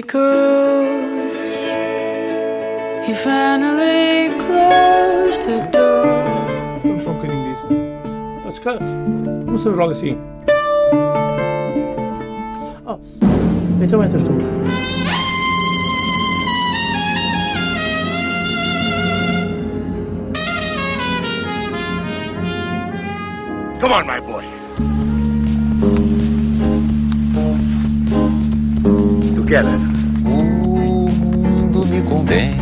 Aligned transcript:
because 0.00 1.36
he 3.04 3.14
finally 3.14 4.28
closed 4.44 5.44
the 5.46 5.58
door. 5.72 6.06
Vamos 6.84 7.02
só 7.02 7.10
um 7.10 7.14
bocadinho 7.14 7.42
disso. 7.52 7.66
Mas, 8.44 8.58
cara, 8.60 8.78
vamos 8.78 9.62
fazer 9.64 9.76
logo 9.76 9.92
assim. 9.92 10.16
Oh, 12.86 12.98
então 13.82 14.04
entras 14.04 14.22
tu. 14.22 14.32
Come 23.80 23.94
on, 23.94 24.06
my 24.06 24.20
boy. 24.20 24.44
Together. 29.34 29.87
O 32.28 32.30
mundo 32.30 32.57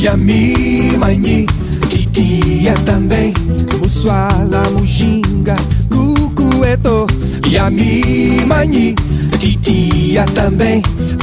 Yami 0.00 0.96
Manyi, 0.96 1.46
Titia 1.88 2.72
também, 2.84 3.34
Muswala 3.82 4.62
Mujinga, 4.70 5.56
Cucueto, 5.90 7.06
Yami 7.44 8.44
Manyi, 8.46 8.94
Titia 9.40 10.24
também, 10.34 10.82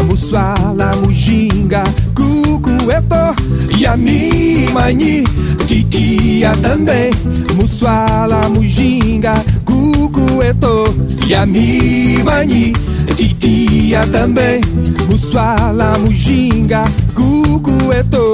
Muswala 0.09 0.91
Mujinga, 0.97 1.83
Cucueto, 2.13 3.33
Yami 3.79 4.69
Manyi, 4.73 5.23
Titia 5.67 6.51
também, 6.61 7.11
Muswala 7.55 8.49
Mujinga, 8.49 9.33
Cucueto, 9.63 10.83
Yami 11.27 12.21
Manyi, 13.15 13.33
Titia 13.33 14.05
também, 14.07 14.61
Muswala 15.09 15.97
Mujinga, 15.97 16.83
Cucueto. 17.13 18.25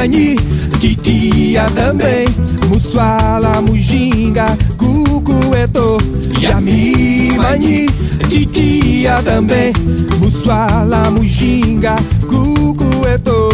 Manyi, 0.00 0.34
Titia 0.80 1.66
também, 1.74 2.24
Muswala 2.70 3.60
Mujinga, 3.60 4.56
Cucueto. 4.78 5.98
Yami 6.40 7.32
Manyi, 7.36 7.86
Titia 8.30 9.22
também, 9.22 9.74
Muswala 10.18 11.10
Mujinga, 11.10 11.96
Cucueto. 12.26 13.50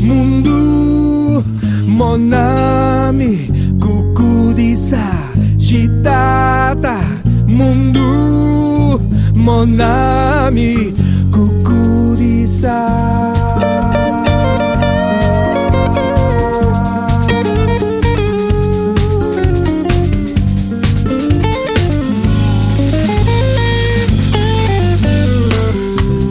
Mundu 0.00 1.44
Monami 1.86 3.50
Kukudisa 3.78 5.04
Jitata 5.58 6.96
Mundu 7.46 8.98
Monami 9.34 10.94
Kukudisa 12.58 12.74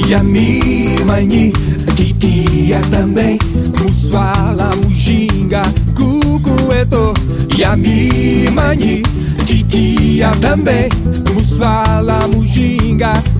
Yami 0.09 0.99
Manyi 1.05 1.51
Titia 1.95 2.79
também 2.91 3.37
Muswala 3.83 4.71
Mujinga 4.83 5.61
Cucueto. 5.95 7.13
Yami 7.57 8.49
Manyi 8.53 9.01
Titia 9.45 10.31
também 10.41 10.89
Muswala 11.33 12.27
Mujinga 12.27 13.13
Cucueto 13.13 13.36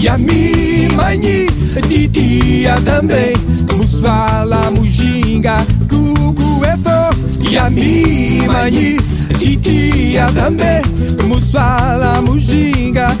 Yami 0.00 0.88
Manyi 0.96 1.46
Titia 1.88 2.74
também. 2.84 3.34
Muswala 3.76 4.70
Mujinga 4.70 5.56
Cucueto 5.88 7.14
Yami 7.50 8.46
Manyi 8.46 8.96
Titia 9.38 10.26
também. 10.32 10.82
Muswala 11.28 12.20
Mujinga 12.22 13.14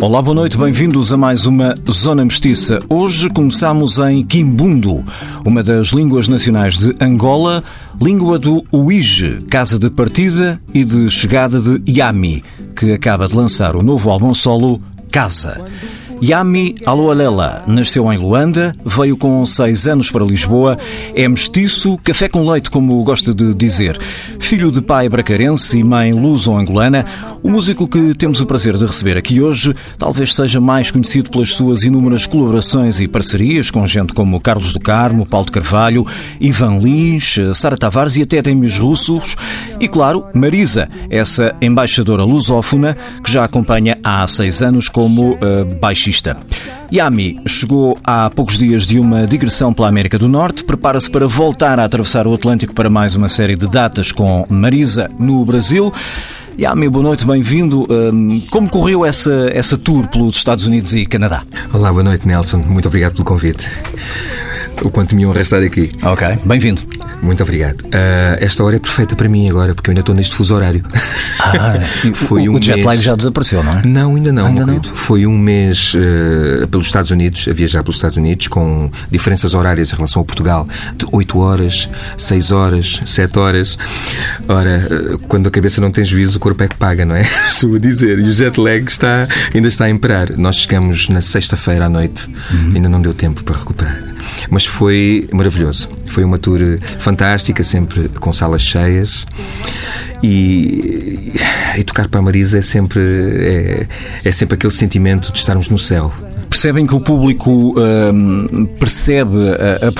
Olá, 0.00 0.22
boa 0.22 0.34
noite, 0.34 0.56
bem-vindos 0.56 1.12
a 1.12 1.16
mais 1.18 1.44
uma 1.44 1.74
Zona 1.90 2.24
Mestiça. 2.24 2.80
Hoje 2.88 3.28
começamos 3.28 3.98
em 3.98 4.24
Quimbundo, 4.24 5.04
uma 5.44 5.62
das 5.62 5.88
línguas 5.88 6.26
nacionais 6.26 6.78
de 6.78 6.94
Angola, 6.98 7.62
língua 8.00 8.38
do 8.38 8.64
Uige, 8.72 9.42
casa 9.42 9.78
de 9.78 9.90
partida 9.90 10.58
e 10.72 10.84
de 10.84 11.10
chegada 11.10 11.60
de 11.60 11.82
Yami, 11.86 12.42
que 12.74 12.92
acaba 12.92 13.28
de 13.28 13.36
lançar 13.36 13.76
o 13.76 13.82
novo 13.82 14.10
álbum 14.10 14.32
solo 14.32 14.80
Casa. 15.12 15.60
Yami 16.22 16.74
Aloalela 16.84 17.64
nasceu 17.66 18.12
em 18.12 18.18
Luanda, 18.18 18.76
veio 18.84 19.16
com 19.16 19.44
seis 19.46 19.86
anos 19.86 20.10
para 20.10 20.24
Lisboa, 20.24 20.78
é 21.14 21.26
mestiço, 21.26 21.98
café 22.04 22.28
com 22.28 22.48
leite, 22.48 22.70
como 22.70 23.02
gosta 23.02 23.32
de 23.32 23.54
dizer. 23.54 23.98
Filho 24.38 24.70
de 24.70 24.82
pai 24.82 25.08
bracarense 25.08 25.78
e 25.78 25.84
mãe 25.84 26.12
luso-angolana, 26.12 27.06
o 27.42 27.48
músico 27.48 27.88
que 27.88 28.14
temos 28.14 28.40
o 28.40 28.46
prazer 28.46 28.76
de 28.76 28.84
receber 28.84 29.16
aqui 29.16 29.40
hoje 29.40 29.74
talvez 29.96 30.34
seja 30.34 30.60
mais 30.60 30.90
conhecido 30.90 31.30
pelas 31.30 31.54
suas 31.54 31.84
inúmeras 31.84 32.26
colaborações 32.26 33.00
e 33.00 33.08
parcerias 33.08 33.70
com 33.70 33.86
gente 33.86 34.12
como 34.12 34.40
Carlos 34.40 34.72
do 34.74 34.80
Carmo, 34.80 35.24
Paulo 35.24 35.46
de 35.46 35.52
Carvalho, 35.52 36.06
Ivan 36.38 36.78
Lins, 36.78 37.36
Sara 37.54 37.78
Tavares 37.78 38.16
e 38.16 38.22
até 38.22 38.42
Demis 38.42 38.76
Russos 38.78 39.36
e, 39.80 39.88
claro, 39.88 40.26
Marisa, 40.34 40.88
essa 41.08 41.54
embaixadora 41.62 42.24
lusófona 42.24 42.96
que 43.24 43.32
já 43.32 43.44
acompanha 43.44 43.96
há 44.04 44.26
seis 44.26 44.60
anos 44.60 44.88
como 44.88 45.32
uh, 45.34 45.64
baixista. 45.80 46.09
Yami 46.92 47.40
chegou 47.46 47.98
há 48.02 48.28
poucos 48.30 48.58
dias 48.58 48.86
de 48.86 48.98
uma 48.98 49.26
digressão 49.26 49.72
pela 49.72 49.88
América 49.88 50.18
do 50.18 50.28
Norte, 50.28 50.64
prepara-se 50.64 51.10
para 51.10 51.26
voltar 51.26 51.78
a 51.78 51.84
atravessar 51.84 52.26
o 52.26 52.34
Atlântico 52.34 52.74
para 52.74 52.90
mais 52.90 53.14
uma 53.14 53.28
série 53.28 53.56
de 53.56 53.68
datas 53.68 54.10
com 54.10 54.44
Marisa 54.48 55.08
no 55.18 55.44
Brasil. 55.44 55.92
Yami, 56.58 56.88
boa 56.88 57.04
noite, 57.04 57.24
bem-vindo. 57.24 57.86
Um, 57.88 58.40
como 58.50 58.68
correu 58.68 59.04
essa, 59.04 59.50
essa 59.54 59.78
tour 59.78 60.06
pelos 60.08 60.36
Estados 60.36 60.66
Unidos 60.66 60.92
e 60.92 61.06
Canadá? 61.06 61.42
Olá, 61.72 61.90
boa 61.90 62.02
noite, 62.02 62.26
Nelson. 62.26 62.58
Muito 62.58 62.88
obrigado 62.88 63.12
pelo 63.12 63.24
convite. 63.24 63.66
O 64.82 64.90
quanto 64.90 65.14
me 65.14 65.26
honra 65.26 65.42
estar 65.42 65.62
aqui. 65.62 65.90
Ok, 66.02 66.38
bem-vindo. 66.44 66.80
Muito 67.22 67.42
obrigado. 67.42 67.82
Uh, 67.82 68.38
esta 68.40 68.64
hora 68.64 68.76
é 68.76 68.78
perfeita 68.78 69.14
para 69.14 69.28
mim 69.28 69.48
agora, 69.48 69.74
porque 69.74 69.90
eu 69.90 69.92
ainda 69.92 70.00
estou 70.00 70.14
neste 70.14 70.34
fuso 70.34 70.54
horário. 70.54 70.82
Ah, 71.38 71.74
Foi 72.14 72.48
o, 72.48 72.52
um 72.52 72.56
o 72.56 72.62
jet 72.62 72.82
lag 72.82 73.00
já 73.00 73.14
desapareceu, 73.14 73.62
não 73.62 73.78
é? 73.78 73.82
Não, 73.84 74.16
ainda 74.16 74.32
não, 74.32 74.46
ainda 74.46 74.64
não? 74.64 74.82
Foi 74.82 75.26
um 75.26 75.36
mês 75.36 75.92
uh, 75.94 76.66
pelos 76.68 76.86
Estados 76.86 77.10
Unidos, 77.10 77.46
a 77.46 77.52
viajar 77.52 77.82
pelos 77.82 77.96
Estados 77.96 78.16
Unidos, 78.16 78.48
com 78.48 78.90
diferenças 79.10 79.52
horárias 79.52 79.92
em 79.92 79.96
relação 79.96 80.22
a 80.22 80.24
Portugal, 80.24 80.66
de 80.96 81.06
8 81.12 81.38
horas, 81.38 81.88
6 82.16 82.52
horas, 82.52 83.00
7 83.04 83.38
horas. 83.38 83.78
Ora, 84.48 84.86
uh, 84.90 85.18
quando 85.28 85.46
a 85.46 85.50
cabeça 85.50 85.80
não 85.80 85.90
tem 85.90 86.04
juízo, 86.04 86.38
o 86.38 86.40
corpo 86.40 86.62
é 86.62 86.68
que 86.68 86.76
paga, 86.76 87.04
não 87.04 87.14
é? 87.14 87.22
Estou 87.50 87.74
a 87.74 87.78
dizer. 87.78 88.18
E 88.18 88.22
o 88.22 88.32
jet 88.32 88.58
lag 88.58 88.82
está, 88.86 89.28
ainda 89.54 89.68
está 89.68 89.84
a 89.84 89.90
imperar. 89.90 90.32
Nós 90.38 90.56
chegamos 90.56 91.10
na 91.10 91.20
sexta-feira 91.20 91.84
à 91.84 91.88
noite, 91.88 92.26
uhum. 92.50 92.72
ainda 92.76 92.88
não 92.88 93.02
deu 93.02 93.12
tempo 93.12 93.44
para 93.44 93.58
recuperar. 93.58 94.10
Mas 94.48 94.69
foi 94.70 95.28
maravilhoso. 95.32 95.88
Foi 96.06 96.24
uma 96.24 96.38
tour 96.38 96.60
fantástica, 96.98 97.62
sempre 97.62 98.08
com 98.08 98.32
salas 98.32 98.62
cheias. 98.62 99.26
E, 100.22 101.32
e 101.76 101.84
tocar 101.84 102.08
para 102.08 102.20
a 102.20 102.22
Marisa 102.22 102.58
é 102.58 102.62
sempre, 102.62 103.00
é, 103.00 103.86
é 104.24 104.32
sempre 104.32 104.54
aquele 104.54 104.72
sentimento 104.72 105.32
de 105.32 105.38
estarmos 105.38 105.68
no 105.68 105.78
céu. 105.78 106.12
Percebem 106.50 106.84
que 106.84 106.94
o 106.94 107.00
público 107.00 107.74
hum, 107.78 108.66
percebe 108.80 109.36
a, 109.50 109.86
a 109.86 109.92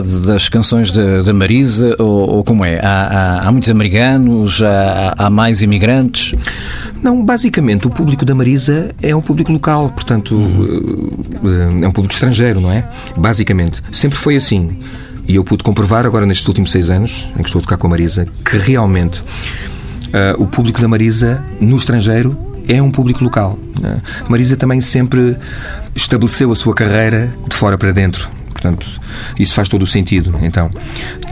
das 0.00 0.48
canções 0.48 0.92
da, 0.92 1.34
Marisa? 1.34 1.96
Ou, 1.98 2.36
ou, 2.36 2.44
como 2.44 2.64
é? 2.64 2.78
Há, 2.78 3.40
há, 3.42 3.48
há 3.48 3.52
muitos 3.52 3.68
americanos? 3.68 4.62
Há, 4.62 5.14
há 5.18 5.28
mais 5.28 5.60
imigrantes? 5.60 6.34
Não, 7.02 7.24
basicamente 7.24 7.86
o 7.86 7.90
público 7.90 8.24
da 8.24 8.34
Marisa 8.34 8.90
é 9.00 9.14
um 9.14 9.20
público 9.20 9.52
local, 9.52 9.90
portanto 9.90 10.34
uhum. 10.34 11.82
é 11.82 11.88
um 11.88 11.92
público 11.92 12.12
estrangeiro, 12.12 12.60
não 12.60 12.72
é? 12.72 12.88
Basicamente. 13.16 13.82
Sempre 13.92 14.18
foi 14.18 14.36
assim. 14.36 14.80
E 15.26 15.36
eu 15.36 15.44
pude 15.44 15.62
comprovar 15.62 16.06
agora 16.06 16.24
nestes 16.24 16.46
últimos 16.48 16.70
seis 16.70 16.88
anos, 16.90 17.28
em 17.34 17.42
que 17.42 17.48
estou 17.48 17.58
a 17.58 17.62
tocar 17.62 17.76
com 17.76 17.86
a 17.86 17.90
Marisa, 17.90 18.26
que 18.44 18.56
realmente 18.56 19.20
uh, 19.20 20.42
o 20.42 20.46
público 20.46 20.80
da 20.80 20.88
Marisa 20.88 21.42
no 21.60 21.76
estrangeiro 21.76 22.36
é 22.66 22.80
um 22.80 22.90
público 22.90 23.22
local. 23.22 23.58
Né? 23.80 24.00
Marisa 24.28 24.56
também 24.56 24.80
sempre 24.80 25.36
estabeleceu 25.94 26.50
a 26.50 26.56
sua 26.56 26.74
carreira 26.74 27.30
de 27.46 27.54
fora 27.54 27.76
para 27.76 27.92
dentro. 27.92 28.37
Portanto, 28.60 28.88
isso 29.38 29.54
faz 29.54 29.68
todo 29.68 29.82
o 29.82 29.86
sentido. 29.86 30.34
Então, 30.42 30.68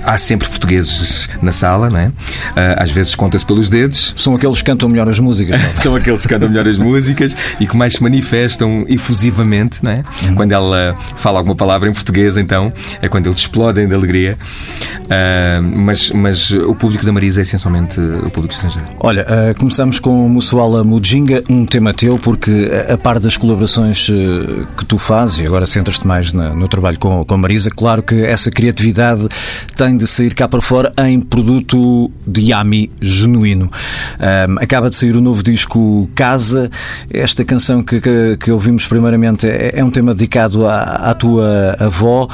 há 0.05 0.17
sempre 0.17 0.49
portugueses 0.49 1.29
na 1.43 1.51
sala, 1.51 1.91
não 1.91 1.99
é? 1.99 2.13
Ah, 2.55 2.85
às 2.85 2.93
vezes 2.93 3.17
conta-se 3.17 3.45
pelos 3.45 3.69
dedos. 3.69 4.15
São 4.17 4.37
aqueles 4.37 4.59
que 4.59 4.65
cantam 4.65 4.89
melhor 4.89 5.09
as 5.09 5.19
músicas. 5.19 5.61
É? 5.61 5.71
São 5.75 5.97
aqueles 5.97 6.23
que 6.23 6.29
cantam 6.29 6.49
melhor 6.49 6.69
as 6.69 6.79
músicas 6.79 7.37
e 7.59 7.67
que 7.67 7.77
mais 7.77 7.95
se 7.95 8.03
manifestam 8.03 8.85
efusivamente, 8.89 9.83
não 9.83 9.91
é? 9.91 10.05
Uhum. 10.23 10.35
Quando 10.37 10.53
ela 10.53 10.95
fala 11.17 11.39
alguma 11.39 11.57
palavra 11.57 11.89
em 11.89 11.93
português, 11.93 12.37
então, 12.37 12.73
é 13.03 13.09
quando 13.09 13.27
eles 13.27 13.41
explodem 13.41 13.89
de 13.89 13.95
alegria. 13.95 14.39
Uh, 15.07 15.63
mas, 15.63 16.11
mas 16.13 16.51
o 16.53 16.77
público 16.77 17.05
da 17.05 17.13
Marisa 17.13 17.41
é 17.41 17.43
essencialmente 17.43 17.99
o 17.99 18.31
público 18.31 18.55
estrangeiro. 18.55 18.87
Olha, 19.01 19.23
uh, 19.23 19.59
começamos 19.59 19.99
com 19.99 20.29
Mussuala 20.29 20.85
Mujinga, 20.85 21.43
um 21.49 21.67
tema 21.67 21.93
teu, 21.93 22.19
porque 22.19 22.71
a 22.89 22.97
par 22.97 23.19
das 23.19 23.37
colaborações 23.37 24.07
que 24.77 24.85
tu 24.85 24.97
fazes, 24.99 25.39
e 25.39 25.45
agora 25.45 25.67
centras-te 25.67 26.07
mais 26.07 26.33
no 26.33 26.69
trabalho 26.69 26.99
com, 26.99 27.16
com 27.25 27.35
a 27.35 27.39
Marisa, 27.39 27.71
claro 27.71 28.03
que 28.03 28.15
essa 28.25 28.51
criatividade 28.51 29.27
tem 29.75 29.97
de 29.97 30.07
sair 30.07 30.35
cá 30.35 30.49
para 30.49 30.61
fora 30.61 30.93
em 30.99 31.21
produto 31.21 32.11
de 32.27 32.51
Yami 32.51 32.91
genuíno. 33.01 33.71
Um, 34.21 34.59
acaba 34.59 34.91
de 34.91 34.97
sair 34.97 35.17
o 35.17 35.21
novo 35.21 35.43
disco 35.43 36.09
Casa. 36.15 36.71
Esta 37.11 37.45
canção 37.45 37.83
que, 37.83 38.01
que, 38.01 38.37
que 38.39 38.51
ouvimos 38.51 38.87
primeiramente 38.87 39.47
é, 39.47 39.73
é, 39.77 39.85
um 39.85 39.91
tema 39.91 40.15
dedicado 40.15 40.67
à, 40.67 40.83
à 40.83 41.15
tua 41.15 41.77
avó. 41.79 42.29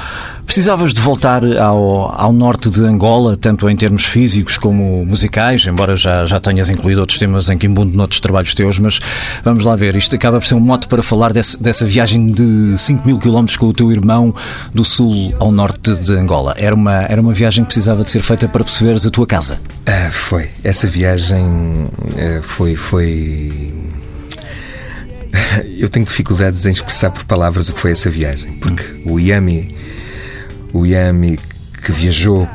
Precisavas 0.45 0.93
de 0.93 1.01
voltar 1.01 1.43
ao, 1.59 2.13
ao 2.21 2.33
norte 2.33 2.69
de 2.69 2.83
Angola, 2.83 3.37
tanto 3.37 3.69
em 3.71 3.77
termos 3.77 4.05
físicos 4.05 4.59
como 4.59 5.05
musicais, 5.07 5.65
embora 5.67 5.97
já, 5.97 6.27
já 6.27 6.41
tenhas 6.41 6.69
incluído 6.69 7.01
outros 7.01 7.19
temas 7.19 7.49
em 7.49 7.57
Kimbundo 7.57 7.97
noutros 7.97 8.21
trabalhos 8.21 8.53
teus, 8.53 8.79
mas 8.79 9.01
vamos 9.45 9.65
lá 9.65 9.77
ver. 9.77 9.97
Isto 9.97 10.17
acaba 10.17 10.41
por 10.41 10.47
ser 10.47 10.55
um 10.55 10.61
mote 10.61 10.89
para 10.89 11.03
falar 11.03 11.33
desse, 11.33 11.63
dessa 11.63 11.87
viagem 11.87 12.33
de 12.33 12.77
5 12.77 13.07
mil 13.07 13.19
quilómetros 13.19 13.57
com 13.57 13.67
o 13.67 13.73
teu 13.73 13.91
irmão 13.93 14.35
do 14.73 14.85
sul 14.85 15.35
ao 15.39 15.53
norte 15.53 15.95
de 15.97 16.13
Angola. 16.13 16.55
Era 16.57 16.75
uma, 16.75 17.03
era 17.03 17.21
uma 17.21 17.33
viagem 17.33 17.65
que 17.65 17.69
precisava 17.69 18.05
de 18.05 18.11
ser 18.11 18.23
feita 18.23 18.49
para 18.49 18.65
perceberes 18.65 19.07
a 19.07 19.11
tua 19.11 19.27
casa. 19.27 19.61
Ah, 19.87 20.11
foi. 20.11 20.49
Essa 20.65 20.87
viagem 20.87 21.89
ah, 22.17 22.41
foi. 22.43 22.77
foi... 22.77 23.73
Eu 25.79 25.89
tenho 25.89 26.07
dificuldades 26.07 26.65
em 26.67 26.71
expressar 26.71 27.11
por 27.11 27.25
palavras 27.25 27.69
o 27.69 27.73
que 27.75 27.81
foi 27.81 27.93
essa 27.93 28.09
viagem, 28.09 28.53
porque 28.55 28.85
o 29.05 29.19
Yami 29.19 29.83
o 30.73 30.87
Yami 30.87 31.39
que 31.85 31.93
viajou 31.93 32.49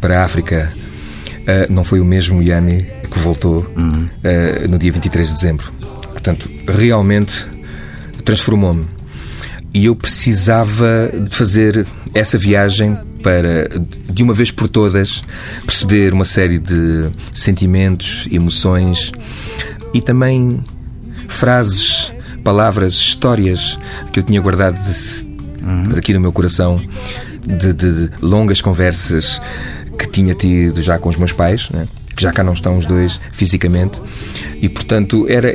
para 0.00 0.20
a 0.20 0.24
África 0.24 0.70
uh, 0.74 1.72
não 1.72 1.84
foi 1.84 2.00
o 2.00 2.04
mesmo 2.04 2.42
Yami 2.42 2.86
que 3.10 3.18
voltou 3.18 3.66
uhum. 3.76 4.08
uh, 4.08 4.70
no 4.70 4.78
dia 4.78 4.92
23 4.92 5.28
de 5.28 5.34
dezembro. 5.34 5.72
Portanto, 6.12 6.50
realmente 6.66 7.46
transformou-me. 8.24 8.84
E 9.72 9.86
eu 9.86 9.94
precisava 9.94 11.10
de 11.12 11.34
fazer 11.34 11.86
essa 12.12 12.36
viagem 12.36 12.98
para, 13.22 13.68
de 14.12 14.22
uma 14.22 14.34
vez 14.34 14.50
por 14.50 14.68
todas, 14.68 15.22
perceber 15.64 16.12
uma 16.12 16.24
série 16.24 16.58
de 16.58 17.10
sentimentos, 17.32 18.26
emoções 18.30 19.12
e 19.94 20.00
também 20.00 20.62
frases, 21.28 22.12
palavras, 22.42 22.94
histórias 22.94 23.78
que 24.12 24.18
eu 24.18 24.22
tinha 24.22 24.40
guardado 24.40 24.74
de, 24.74 25.26
uhum. 25.64 25.98
aqui 25.98 26.12
no 26.14 26.20
meu 26.20 26.32
coração 26.32 26.80
de, 27.46 27.72
de 27.72 28.10
longas 28.20 28.60
conversas 28.60 29.40
que 29.98 30.08
tinha 30.08 30.34
tido 30.34 30.80
já 30.80 30.98
com 30.98 31.08
os 31.08 31.16
meus 31.16 31.32
pais, 31.32 31.68
né? 31.70 31.86
que 32.16 32.22
já 32.22 32.32
cá 32.32 32.42
não 32.42 32.52
estão 32.52 32.76
os 32.76 32.86
dois 32.86 33.20
fisicamente, 33.32 34.00
e 34.60 34.68
portanto 34.68 35.26
era 35.28 35.48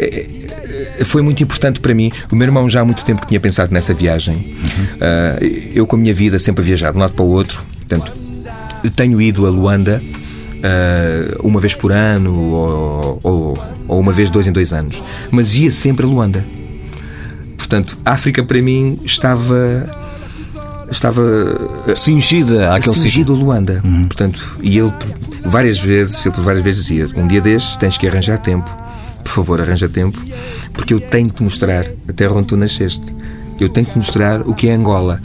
foi 1.05 1.21
muito 1.21 1.43
importante 1.43 1.79
para 1.79 1.93
mim. 1.93 2.11
O 2.31 2.35
meu 2.35 2.47
irmão 2.47 2.69
já 2.69 2.81
há 2.81 2.85
muito 2.85 3.03
tempo 3.05 3.21
que 3.21 3.27
tinha 3.27 3.39
pensado 3.39 3.73
nessa 3.73 3.93
viagem. 3.93 4.35
Uhum. 4.35 4.83
Uh, 4.95 5.71
eu, 5.73 5.87
com 5.87 5.95
a 5.95 5.99
minha 5.99 6.13
vida, 6.13 6.39
sempre 6.39 6.61
a 6.61 6.65
viajar 6.65 6.91
de 6.91 6.97
um 6.97 7.01
lado 7.01 7.13
para 7.13 7.25
o 7.25 7.29
outro. 7.29 7.63
Portanto, 7.87 8.11
tenho 8.95 9.21
ido 9.21 9.45
a 9.45 9.49
Luanda 9.49 10.01
uh, 10.01 11.47
uma 11.47 11.59
vez 11.59 11.75
por 11.75 11.91
ano 11.91 12.33
ou, 12.33 13.19
ou, 13.23 13.63
ou, 13.87 13.99
uma 13.99 14.11
vez 14.11 14.29
dois 14.29 14.47
em 14.47 14.51
dois 14.51 14.73
anos. 14.73 15.01
Mas 15.31 15.55
ia 15.55 15.71
sempre 15.71 16.05
a 16.05 16.09
Luanda. 16.09 16.43
Portanto, 17.57 17.97
a 18.05 18.11
África 18.11 18.43
para 18.43 18.61
mim 18.61 18.99
estava 19.03 19.89
estava 20.89 21.23
eh, 21.87 21.95
cingida 21.95 22.73
àquele 22.73 22.95
cingido 22.95 23.33
a 23.33 23.35
Luanda. 23.35 23.81
Uhum. 23.83 24.05
Portanto, 24.05 24.57
e 24.61 24.77
ele 24.77 24.93
várias 25.43 25.79
vezes, 25.79 26.25
ele 26.25 26.35
por 26.35 26.43
várias 26.43 26.63
vezes 26.63 26.85
dizia: 26.85 27.07
um 27.15 27.27
dia 27.27 27.41
destes 27.41 27.75
tens 27.75 27.97
que 27.97 28.07
arranjar 28.07 28.37
tempo, 28.37 28.69
por 29.23 29.31
favor, 29.31 29.61
arranja 29.61 29.89
tempo, 29.89 30.19
porque 30.75 30.93
eu 30.93 30.99
tenho 30.99 31.29
que 31.29 31.43
mostrar 31.43 31.85
a 32.07 32.13
terra 32.13 32.33
onde 32.33 32.47
tu 32.47 32.57
nasceste. 32.57 33.03
Eu 33.59 33.69
tenho 33.69 33.85
que 33.85 33.97
mostrar 33.97 34.41
o 34.41 34.53
que 34.53 34.67
é 34.67 34.73
Angola. 34.73 35.21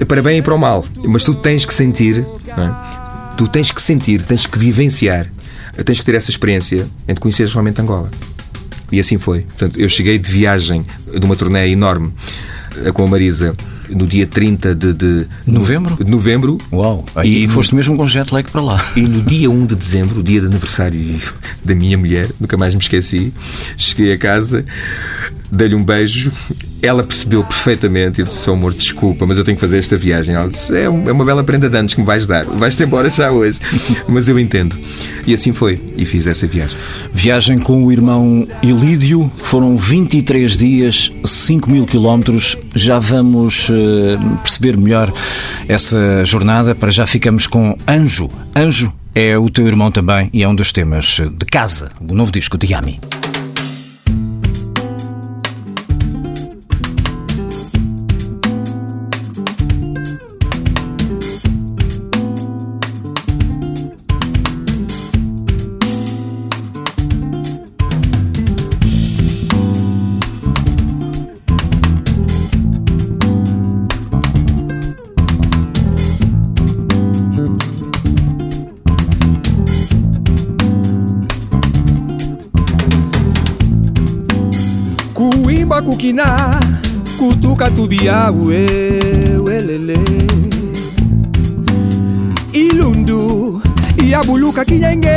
Eh, 0.00 0.04
para 0.04 0.22
bem 0.22 0.38
e 0.38 0.42
para 0.42 0.54
o 0.54 0.58
mal, 0.58 0.84
mas 1.04 1.24
tu 1.24 1.34
tens 1.34 1.64
que 1.64 1.72
sentir, 1.72 2.18
é? 2.18 3.36
tu 3.36 3.48
tens 3.48 3.70
que 3.70 3.80
sentir, 3.80 4.22
tens 4.22 4.46
que 4.46 4.58
vivenciar, 4.58 5.26
tens 5.84 5.98
que 5.98 6.04
ter 6.04 6.14
essa 6.14 6.30
experiência 6.30 6.86
em 7.08 7.14
te 7.14 7.20
conheceres 7.20 7.52
realmente 7.52 7.80
Angola. 7.80 8.10
E 8.90 9.00
assim 9.00 9.16
foi. 9.16 9.40
Portanto, 9.40 9.80
eu 9.80 9.88
cheguei 9.88 10.18
de 10.18 10.30
viagem 10.30 10.84
de 11.10 11.24
uma 11.24 11.34
turnê 11.34 11.68
enorme 11.70 12.12
eh, 12.84 12.92
com 12.92 13.04
a 13.04 13.06
Marisa 13.06 13.56
no 13.94 14.06
dia 14.06 14.26
30 14.26 14.74
de, 14.74 14.92
de 14.92 15.26
novembro. 15.46 15.96
De 15.96 16.10
novembro. 16.10 16.58
Uau! 16.72 17.04
E, 17.24 17.44
e 17.44 17.48
foste 17.48 17.74
mesmo 17.74 17.96
com 17.96 18.06
jet 18.06 18.32
lag 18.32 18.48
para 18.50 18.60
lá. 18.60 18.92
E 18.96 19.02
no 19.02 19.22
dia 19.22 19.50
1 19.50 19.66
de 19.66 19.74
dezembro, 19.74 20.20
o 20.20 20.22
dia 20.22 20.40
de 20.40 20.46
aniversário 20.46 21.00
da 21.64 21.74
minha 21.74 21.96
mulher, 21.96 22.30
nunca 22.40 22.56
mais 22.56 22.74
me 22.74 22.80
esqueci, 22.80 23.32
cheguei 23.76 24.12
a 24.12 24.18
casa. 24.18 24.64
Dei-lhe 25.52 25.74
um 25.74 25.84
beijo. 25.84 26.32
Ela 26.80 27.04
percebeu 27.04 27.44
perfeitamente 27.44 28.20
e 28.20 28.24
disse: 28.24 28.38
"Sou 28.38 28.54
amor, 28.54 28.72
desculpa, 28.72 29.24
mas 29.26 29.38
eu 29.38 29.44
tenho 29.44 29.56
que 29.56 29.60
fazer 29.60 29.78
esta 29.78 29.96
viagem. 29.96 30.34
Ela 30.34 30.48
disse: 30.48 30.74
É 30.74 30.84
é 30.84 30.88
uma 30.88 31.24
bela 31.24 31.44
prenda 31.44 31.68
de 31.68 31.76
anos 31.76 31.94
que 31.94 32.00
me 32.00 32.06
vais 32.06 32.26
dar. 32.26 32.44
Vais-te 32.44 32.82
embora 32.82 33.08
já 33.08 33.30
hoje. 33.30 33.60
Mas 34.08 34.28
eu 34.28 34.38
entendo. 34.38 34.76
E 35.26 35.34
assim 35.34 35.52
foi. 35.52 35.80
E 35.96 36.04
fiz 36.04 36.26
essa 36.26 36.46
viagem. 36.46 36.76
Viagem 37.12 37.58
com 37.58 37.84
o 37.84 37.92
irmão 37.92 38.46
Ilídio, 38.62 39.30
foram 39.38 39.76
23 39.76 40.56
dias, 40.56 41.12
5 41.24 41.70
mil 41.70 41.86
quilómetros. 41.86 42.56
Já 42.74 42.98
vamos 42.98 43.68
eh, 43.70 44.18
perceber 44.42 44.76
melhor 44.76 45.12
essa 45.68 46.24
jornada. 46.24 46.74
Para 46.74 46.90
já 46.90 47.06
ficamos 47.06 47.46
com 47.46 47.76
Anjo. 47.86 48.28
Anjo 48.54 48.92
é 49.14 49.36
o 49.38 49.48
teu 49.50 49.66
irmão 49.66 49.90
também 49.90 50.30
e 50.32 50.42
é 50.42 50.48
um 50.48 50.54
dos 50.54 50.72
temas 50.72 51.20
de 51.20 51.46
casa, 51.46 51.90
o 52.00 52.14
novo 52.14 52.32
disco 52.32 52.56
de 52.56 52.72
Yami. 52.72 53.21
Kutuka 87.62 87.76
tubia 87.76 88.30
we 88.32 88.66
welele. 89.38 89.96
Ilundu 92.52 93.62
yabuluka 94.10 94.64
kinyenge 94.64 95.14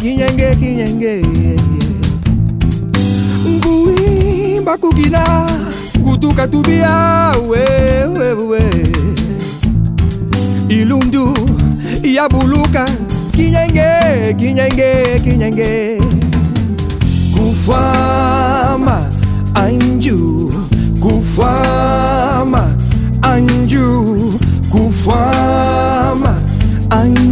kinyenge 0.00 0.54
kinyenge. 0.54 1.22
Kuimba 3.62 4.76
kukina 4.78 5.46
kutuka 6.04 6.46
tubia 6.48 7.32
we 7.48 7.64
we 8.06 8.32
we. 8.32 8.60
Ilundu 10.68 11.34
yabuluka 12.02 12.86
kinyenge 13.32 14.34
kinyenge 14.38 15.20
kinyenge. 15.24 16.00
Kufama 17.34 19.10
anju 19.54 20.29
kufama 21.40 22.64
anju 23.22 24.38
kufama 24.70 26.34
anju 26.90 27.29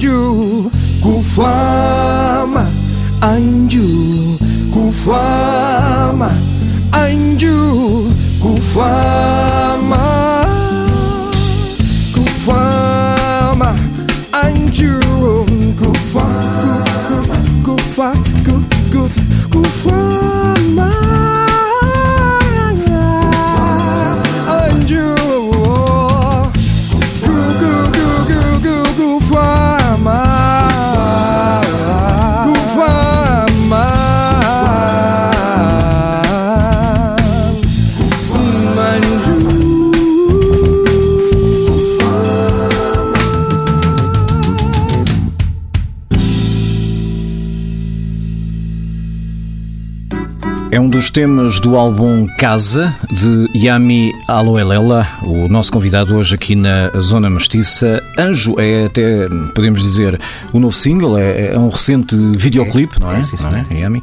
anju 0.00 0.70
kufama 1.02 2.66
anju 3.20 3.88
kufama 4.72 6.30
anju 6.92 8.08
kufama 8.42 9.39
dos 51.10 51.12
temas 51.12 51.58
do 51.60 51.76
álbum 51.76 52.26
Casa, 52.38 52.94
de 53.10 53.58
Yami 53.58 54.12
Aloelela, 54.28 55.06
o 55.22 55.48
nosso 55.48 55.72
convidado 55.72 56.14
hoje 56.14 56.36
aqui 56.36 56.54
na 56.54 56.88
Zona 57.00 57.28
Mestiça. 57.28 58.02
Anjo 58.16 58.54
é 58.58 58.86
até, 58.86 59.28
podemos 59.54 59.82
dizer, 59.82 60.20
o 60.52 60.60
novo 60.60 60.74
single, 60.74 61.18
é, 61.18 61.52
é 61.52 61.58
um 61.58 61.68
recente 61.68 62.14
videoclipe, 62.36 63.00
não 63.00 63.12
é? 63.12 63.20
é, 63.20 63.22
sim, 63.24 63.36
não 63.42 63.56
é, 63.56 63.80
Yami? 63.80 64.02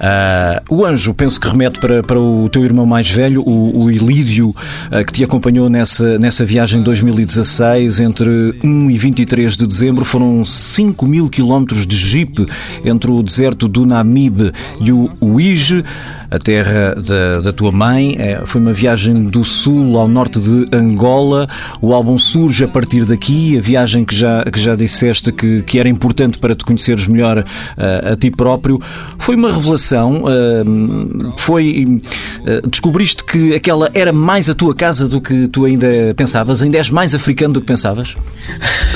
Ah, 0.00 0.60
o 0.68 0.84
Anjo, 0.84 1.14
penso 1.14 1.40
que 1.40 1.48
remete 1.48 1.78
para, 1.78 2.02
para 2.02 2.18
o 2.18 2.48
teu 2.50 2.64
irmão 2.64 2.84
mais 2.84 3.08
velho, 3.08 3.40
o, 3.42 3.84
o 3.84 3.90
Ilídio, 3.90 4.52
ah, 4.90 5.04
que 5.04 5.12
te 5.12 5.22
acompanhou 5.22 5.70
nessa, 5.70 6.18
nessa 6.18 6.44
viagem 6.44 6.80
de 6.80 6.84
2016, 6.86 8.00
entre 8.00 8.58
1 8.64 8.90
e 8.90 8.98
23 8.98 9.56
de 9.56 9.64
dezembro. 9.64 10.04
Foram 10.04 10.44
5 10.44 11.06
mil 11.06 11.28
quilómetros 11.28 11.86
de 11.86 11.96
jeep 11.96 12.44
entre 12.84 13.12
o 13.12 13.22
deserto 13.22 13.68
do 13.68 13.86
Namibe 13.86 14.52
e 14.80 14.90
o 14.90 15.08
Uige, 15.20 15.84
a 16.32 16.38
terra 16.38 16.94
da, 16.94 17.40
da 17.42 17.52
tua 17.52 17.70
mãe. 17.70 18.16
É, 18.18 18.40
foi 18.46 18.58
uma 18.58 18.72
viagem 18.72 19.24
do 19.24 19.44
sul 19.44 19.98
ao 19.98 20.08
norte 20.08 20.40
de 20.40 20.66
Angola. 20.74 21.46
O 21.80 21.92
álbum 21.92 22.16
surge 22.16 22.64
a 22.64 22.68
partir 22.68 23.04
daqui. 23.04 23.58
A 23.58 23.60
viagem 23.60 24.02
que 24.02 24.14
já, 24.14 24.42
que 24.44 24.58
já 24.58 24.74
disseste 24.74 25.30
que, 25.30 25.60
que 25.62 25.78
era 25.78 25.88
importante 25.90 26.38
para 26.38 26.56
te 26.56 26.64
conheceres 26.64 27.06
melhor 27.06 27.44
ah, 27.76 28.12
a 28.12 28.16
ti 28.16 28.30
próprio. 28.30 28.80
Foi 29.18 29.36
uma 29.36 29.52
revelação. 29.52 30.24
ah, 30.26 31.32
foi. 31.36 32.00
ah, 32.46 32.66
descobriste 32.66 33.24
que 33.24 33.54
aquela 33.54 33.90
era 33.92 34.12
mais 34.12 34.48
a 34.48 34.54
tua 34.54 34.74
casa 34.74 35.06
do 35.06 35.20
que 35.20 35.48
tu 35.48 35.66
ainda 35.66 35.86
pensavas? 36.16 36.62
Ainda 36.62 36.78
és 36.78 36.88
mais 36.88 37.14
africano 37.14 37.52
do 37.52 37.60
que 37.60 37.66
pensavas? 37.66 38.16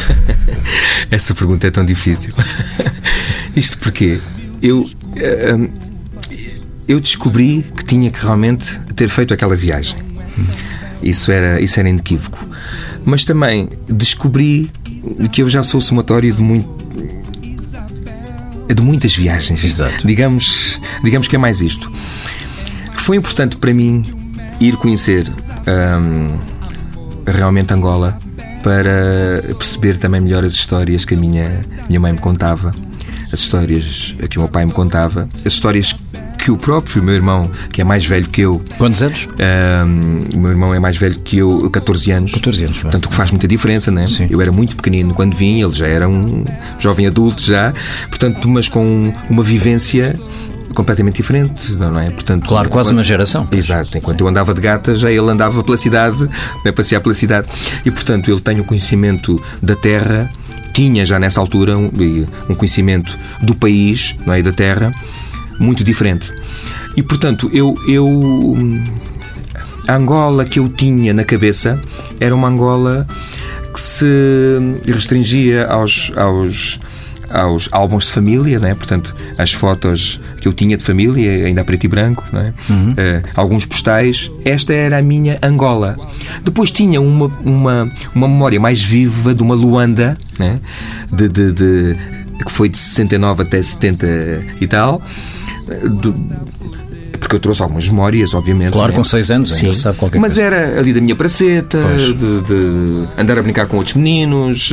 Essa 1.10 1.34
pergunta 1.34 1.66
é 1.66 1.70
tão 1.70 1.84
difícil. 1.84 2.32
Isto 3.54 3.76
porque 3.78 4.20
eu. 4.62 4.86
Eu 6.88 7.00
descobri 7.00 7.64
que 7.76 7.84
tinha 7.84 8.10
que 8.10 8.20
realmente 8.20 8.78
ter 8.94 9.08
feito 9.08 9.34
aquela 9.34 9.56
viagem. 9.56 9.98
Isso 11.02 11.30
era, 11.30 11.60
isso 11.60 11.78
era 11.78 11.88
inequívoco. 11.88 12.38
Mas 13.04 13.24
também 13.24 13.68
descobri 13.88 14.70
que 15.30 15.42
eu 15.42 15.48
já 15.48 15.62
sou 15.62 15.80
somatório 15.80 16.32
de 16.32 16.42
muito 16.42 16.76
de 18.74 18.82
muitas 18.82 19.14
viagens. 19.14 19.62
Exato. 19.64 20.06
Digamos, 20.06 20.80
digamos 21.04 21.28
que 21.28 21.36
é 21.36 21.38
mais 21.38 21.60
isto. 21.60 21.90
Foi 22.96 23.16
importante 23.16 23.56
para 23.56 23.72
mim 23.72 24.04
ir 24.60 24.76
conhecer 24.76 25.28
hum, 25.28 26.36
realmente 27.26 27.72
Angola 27.72 28.18
para 28.62 29.40
perceber 29.54 29.96
também 29.98 30.20
melhor 30.20 30.44
as 30.44 30.54
histórias 30.54 31.04
que 31.04 31.14
a 31.14 31.16
minha, 31.16 31.64
minha 31.88 32.00
mãe 32.00 32.12
me 32.12 32.18
contava, 32.18 32.74
as 33.32 33.40
histórias 33.40 34.16
que 34.28 34.38
o 34.38 34.40
meu 34.40 34.48
pai 34.48 34.66
me 34.66 34.72
contava, 34.72 35.28
as 35.44 35.52
histórias 35.52 35.94
que 36.46 36.52
o 36.52 36.56
próprio 36.56 37.02
meu 37.02 37.12
irmão, 37.12 37.50
que 37.72 37.80
é 37.80 37.84
mais 37.84 38.06
velho 38.06 38.28
que 38.28 38.42
eu, 38.42 38.62
Quantos 38.78 39.02
anos? 39.02 39.26
hum, 39.84 40.22
o 40.32 40.38
meu 40.38 40.50
irmão 40.52 40.72
é 40.72 40.78
mais 40.78 40.96
velho 40.96 41.18
que 41.18 41.38
eu, 41.38 41.68
14 41.72 42.12
anos. 42.12 42.30
14 42.30 42.62
anos, 42.62 42.74
bem. 42.76 42.82
Portanto, 42.82 43.06
o 43.06 43.08
que 43.08 43.14
faz 43.16 43.32
muita 43.32 43.48
diferença, 43.48 43.90
né? 43.90 44.06
Sim. 44.06 44.28
Eu 44.30 44.40
era 44.40 44.52
muito 44.52 44.76
pequenino 44.76 45.12
quando 45.12 45.34
vim, 45.34 45.60
ele 45.60 45.74
já 45.74 45.88
era 45.88 46.08
um 46.08 46.44
jovem 46.78 47.04
adulto 47.08 47.42
já, 47.42 47.74
portanto, 48.08 48.48
mas 48.48 48.68
com 48.68 49.12
uma 49.28 49.42
vivência 49.42 50.14
completamente 50.72 51.16
diferente, 51.16 51.72
não 51.72 51.98
é? 51.98 52.10
Portanto, 52.10 52.46
Claro, 52.46 52.68
quase 52.68 52.90
enquanto- 52.90 52.98
uma 52.98 53.02
geração. 53.02 53.48
Exato, 53.50 53.98
enquanto 53.98 54.20
eu 54.20 54.28
andava 54.28 54.54
de 54.54 54.60
gata, 54.60 54.94
já 54.94 55.10
ele 55.10 55.28
andava 55.28 55.64
pela 55.64 55.76
cidade, 55.76 56.28
a 56.64 56.72
passear 56.72 57.00
pela 57.00 57.14
cidade. 57.14 57.48
E 57.84 57.90
portanto, 57.90 58.30
ele 58.30 58.40
tem 58.40 58.60
o 58.60 58.64
conhecimento 58.64 59.42
da 59.60 59.74
terra, 59.74 60.30
tinha 60.72 61.04
já 61.04 61.18
nessa 61.18 61.40
altura 61.40 61.76
um, 61.76 61.90
um 62.48 62.54
conhecimento 62.54 63.18
do 63.42 63.52
país, 63.52 64.14
não 64.24 64.32
é? 64.32 64.38
E 64.38 64.42
da 64.44 64.52
terra, 64.52 64.92
muito 65.58 65.82
diferente. 65.84 66.32
E 66.96 67.02
portanto, 67.02 67.50
eu. 67.52 67.74
eu 67.88 68.54
a 69.88 69.94
Angola 69.94 70.44
que 70.44 70.58
eu 70.58 70.68
tinha 70.68 71.14
na 71.14 71.22
cabeça 71.24 71.80
era 72.18 72.34
uma 72.34 72.48
Angola 72.48 73.06
que 73.72 73.80
se 73.80 74.04
restringia 74.84 75.66
aos, 75.66 76.10
aos, 76.16 76.80
aos 77.30 77.68
álbuns 77.70 78.06
de 78.06 78.12
família, 78.12 78.58
né? 78.58 78.74
portanto, 78.74 79.14
as 79.38 79.52
fotos 79.52 80.20
que 80.40 80.48
eu 80.48 80.52
tinha 80.52 80.76
de 80.76 80.84
família, 80.84 81.46
ainda 81.46 81.60
a 81.60 81.64
preto 81.64 81.84
e 81.84 81.88
branco, 81.88 82.24
né? 82.32 82.52
Eh, 82.96 83.22
alguns 83.36 83.64
postais. 83.64 84.28
Esta 84.44 84.72
era 84.72 84.98
a 84.98 85.02
minha 85.02 85.38
Angola. 85.42 85.96
Depois 86.42 86.72
tinha 86.72 87.00
uma, 87.00 87.26
uma, 87.44 87.88
uma 88.14 88.26
memória 88.28 88.58
mais 88.58 88.82
viva 88.82 89.34
de 89.34 89.42
uma 89.42 89.54
Luanda, 89.54 90.16
né? 90.38 90.58
de, 91.12 91.28
de, 91.28 91.52
de- 91.52 91.96
que 92.44 92.50
foi 92.52 92.68
de 92.68 92.76
69 92.78 93.42
até 93.42 93.62
70 93.62 94.06
e 94.60 94.66
tal. 94.66 95.00
Do- 95.90 96.14
porque 97.18 97.34
eu 97.36 97.40
trouxe 97.40 97.60
algumas 97.60 97.88
memórias, 97.88 98.34
obviamente. 98.34 98.72
Claro, 98.72 98.92
né? 98.92 98.96
com 98.96 99.02
seis 99.02 99.30
anos 99.32 99.52
Sim. 99.52 99.72
sabe 99.72 99.98
qualquer 99.98 100.20
Mas 100.20 100.34
coisa. 100.34 100.46
era 100.46 100.78
ali 100.78 100.92
da 100.92 101.00
minha 101.00 101.16
praceta, 101.16 101.78
de, 101.96 102.12
de 102.42 103.08
andar 103.18 103.38
a 103.38 103.42
brincar 103.42 103.66
com 103.66 103.78
outros 103.78 103.96
meninos, 103.96 104.72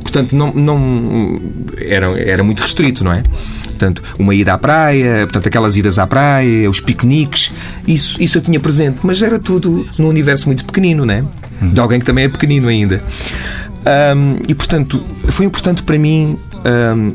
portanto, 0.00 0.34
não, 0.34 0.52
não 0.52 1.40
era, 1.78 2.06
era 2.20 2.42
muito 2.42 2.60
restrito, 2.60 3.04
não 3.04 3.12
é? 3.12 3.22
Portanto, 3.66 4.02
uma 4.18 4.34
ida 4.34 4.52
à 4.54 4.58
praia, 4.58 5.18
portanto, 5.26 5.46
aquelas 5.46 5.76
idas 5.76 5.96
à 5.98 6.06
praia, 6.06 6.68
os 6.68 6.80
piqueniques, 6.80 7.52
isso, 7.86 8.20
isso 8.20 8.38
eu 8.38 8.42
tinha 8.42 8.58
presente, 8.58 8.98
mas 9.04 9.22
era 9.22 9.38
tudo 9.38 9.86
num 9.98 10.08
universo 10.08 10.46
muito 10.46 10.64
pequenino, 10.64 11.04
não 11.06 11.14
é? 11.14 11.22
De 11.60 11.78
alguém 11.80 12.00
que 12.00 12.06
também 12.06 12.24
é 12.24 12.28
pequenino 12.28 12.66
ainda. 12.66 13.00
Ahm, 13.84 14.38
e 14.48 14.54
portanto, 14.54 15.04
foi 15.28 15.46
importante 15.46 15.82
para 15.82 15.98
mim 15.98 16.36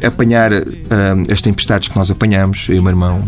apanhar 0.06 0.52
ahm, 0.54 1.24
as 1.32 1.42
tempestades 1.42 1.88
que 1.88 1.96
nós 1.98 2.12
apanhamos, 2.12 2.68
eu 2.70 2.76
e 2.76 2.80
o 2.80 2.84
meu 2.84 2.92
irmão, 2.92 3.24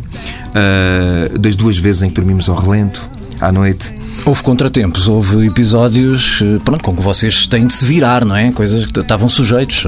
ah, 0.53 1.37
das 1.39 1.55
duas 1.55 1.77
vezes 1.77 2.03
em 2.03 2.09
que 2.09 2.15
dormimos 2.15 2.49
ao 2.49 2.55
relento, 2.55 3.01
à 3.39 3.51
noite. 3.51 3.93
Houve 4.25 4.43
contratempos, 4.43 5.07
houve 5.07 5.47
episódios 5.47 6.41
eh, 6.43 6.59
pronto, 6.63 6.83
com 6.83 6.93
que 6.93 7.01
vocês 7.01 7.47
têm 7.47 7.65
de 7.65 7.73
se 7.73 7.85
virar, 7.85 8.25
não 8.25 8.35
é? 8.35 8.51
Coisas 8.51 8.85
que 8.85 8.99
estavam 8.99 9.29
sujeitos. 9.29 9.85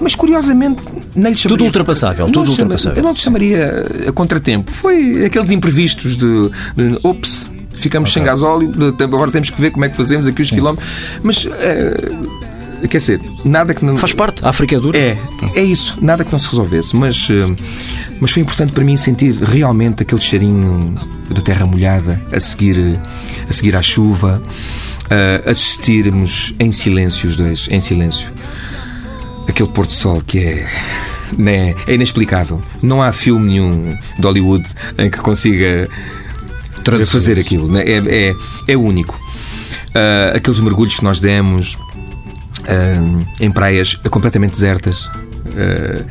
Mas 0.00 0.14
curiosamente, 0.14 0.82
nem 1.14 1.32
lhe 1.32 1.38
chamaria. 1.38 1.48
Tudo 1.48 1.64
ultrapassável, 1.64 2.26
tudo 2.30 2.50
ultrapassável. 2.50 2.98
Eu 2.98 3.02
não 3.02 3.14
te 3.14 3.22
chamaria 3.22 3.86
a 4.08 4.12
contratempo. 4.12 4.70
Foi 4.70 5.24
aqueles 5.24 5.50
imprevistos 5.50 6.16
de. 6.16 6.50
de 6.76 6.98
ops, 7.02 7.46
ficamos 7.72 8.12
sem 8.12 8.22
gasóleo, 8.22 8.70
agora 9.00 9.30
temos 9.30 9.48
que 9.48 9.58
ver 9.60 9.70
como 9.70 9.86
é 9.86 9.88
que 9.88 9.96
fazemos 9.96 10.26
aqui 10.26 10.42
os 10.42 10.50
quilómetros. 10.50 10.86
Mas. 11.22 11.46
eh, 11.46 12.12
quer 12.88 12.98
dizer, 12.98 13.20
nada 13.44 13.74
que 13.74 13.84
não. 13.84 13.96
Faz 13.96 14.12
parte, 14.12 14.44
a 14.44 14.50
África 14.50 14.76
é 14.76 14.78
dura. 14.78 14.98
É, 14.98 15.18
é 15.54 15.62
isso, 15.62 15.98
nada 16.00 16.24
que 16.24 16.32
não 16.32 16.38
se 16.38 16.48
resolvesse, 16.48 16.94
mas, 16.96 17.28
eh, 17.30 17.56
mas 18.20 18.30
foi 18.30 18.42
importante 18.42 18.72
para 18.72 18.84
mim 18.84 18.96
sentir 18.96 19.34
realmente 19.34 20.02
aquele 20.02 20.20
cheirinho 20.20 20.94
de 21.30 21.42
terra 21.42 21.66
molhada 21.66 22.20
a 22.32 22.40
seguir, 22.40 22.98
a 23.48 23.52
seguir 23.52 23.74
à 23.76 23.82
chuva, 23.82 24.42
eh, 25.10 25.42
assistirmos 25.46 26.54
em 26.58 26.72
silêncio 26.72 27.28
os 27.28 27.36
dois, 27.36 27.68
em 27.70 27.80
silêncio. 27.80 28.28
Aquele 29.48 29.68
pôr 29.68 29.86
do 29.86 29.92
sol 29.92 30.22
que 30.26 30.38
é. 30.38 30.66
Né, 31.36 31.74
é 31.88 31.94
inexplicável. 31.94 32.62
Não 32.80 33.02
há 33.02 33.10
filme 33.10 33.48
nenhum 33.50 33.96
de 34.18 34.24
Hollywood 34.24 34.64
em 34.98 35.10
que 35.10 35.18
consiga 35.18 35.88
Traduzir. 36.84 37.10
fazer 37.10 37.40
aquilo. 37.40 37.66
né? 37.66 37.82
É, 37.82 38.28
é, 38.28 38.34
é 38.68 38.76
único. 38.76 39.18
Ah, 39.94 40.32
aqueles 40.36 40.60
mergulhos 40.60 40.96
que 40.96 41.04
nós 41.04 41.20
demos 41.20 41.78
ah, 42.68 43.24
em 43.40 43.50
praias 43.50 43.94
completamente 44.10 44.52
desertas. 44.52 45.08
Ah, 45.56 46.04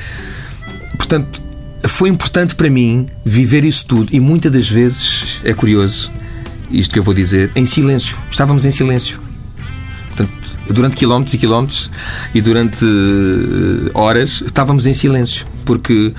portanto, 0.97 1.41
foi 1.87 2.09
importante 2.09 2.55
para 2.55 2.69
mim 2.69 3.07
viver 3.25 3.65
isso 3.65 3.85
tudo 3.85 4.09
e 4.11 4.19
muitas 4.19 4.51
das 4.51 4.69
vezes, 4.69 5.41
é 5.43 5.53
curioso, 5.53 6.11
isto 6.71 6.91
que 6.91 6.99
eu 6.99 7.03
vou 7.03 7.13
dizer, 7.13 7.51
em 7.55 7.65
silêncio. 7.65 8.17
Estávamos 8.29 8.65
em 8.65 8.71
silêncio. 8.71 9.19
Portanto, 10.07 10.31
durante 10.69 10.95
quilómetros 10.95 11.33
e 11.33 11.37
quilómetros 11.37 11.91
e 12.33 12.41
durante 12.41 12.83
eh, 12.83 13.91
horas 13.93 14.41
estávamos 14.45 14.87
em 14.87 14.93
silêncio, 14.93 15.45
porque 15.65 16.13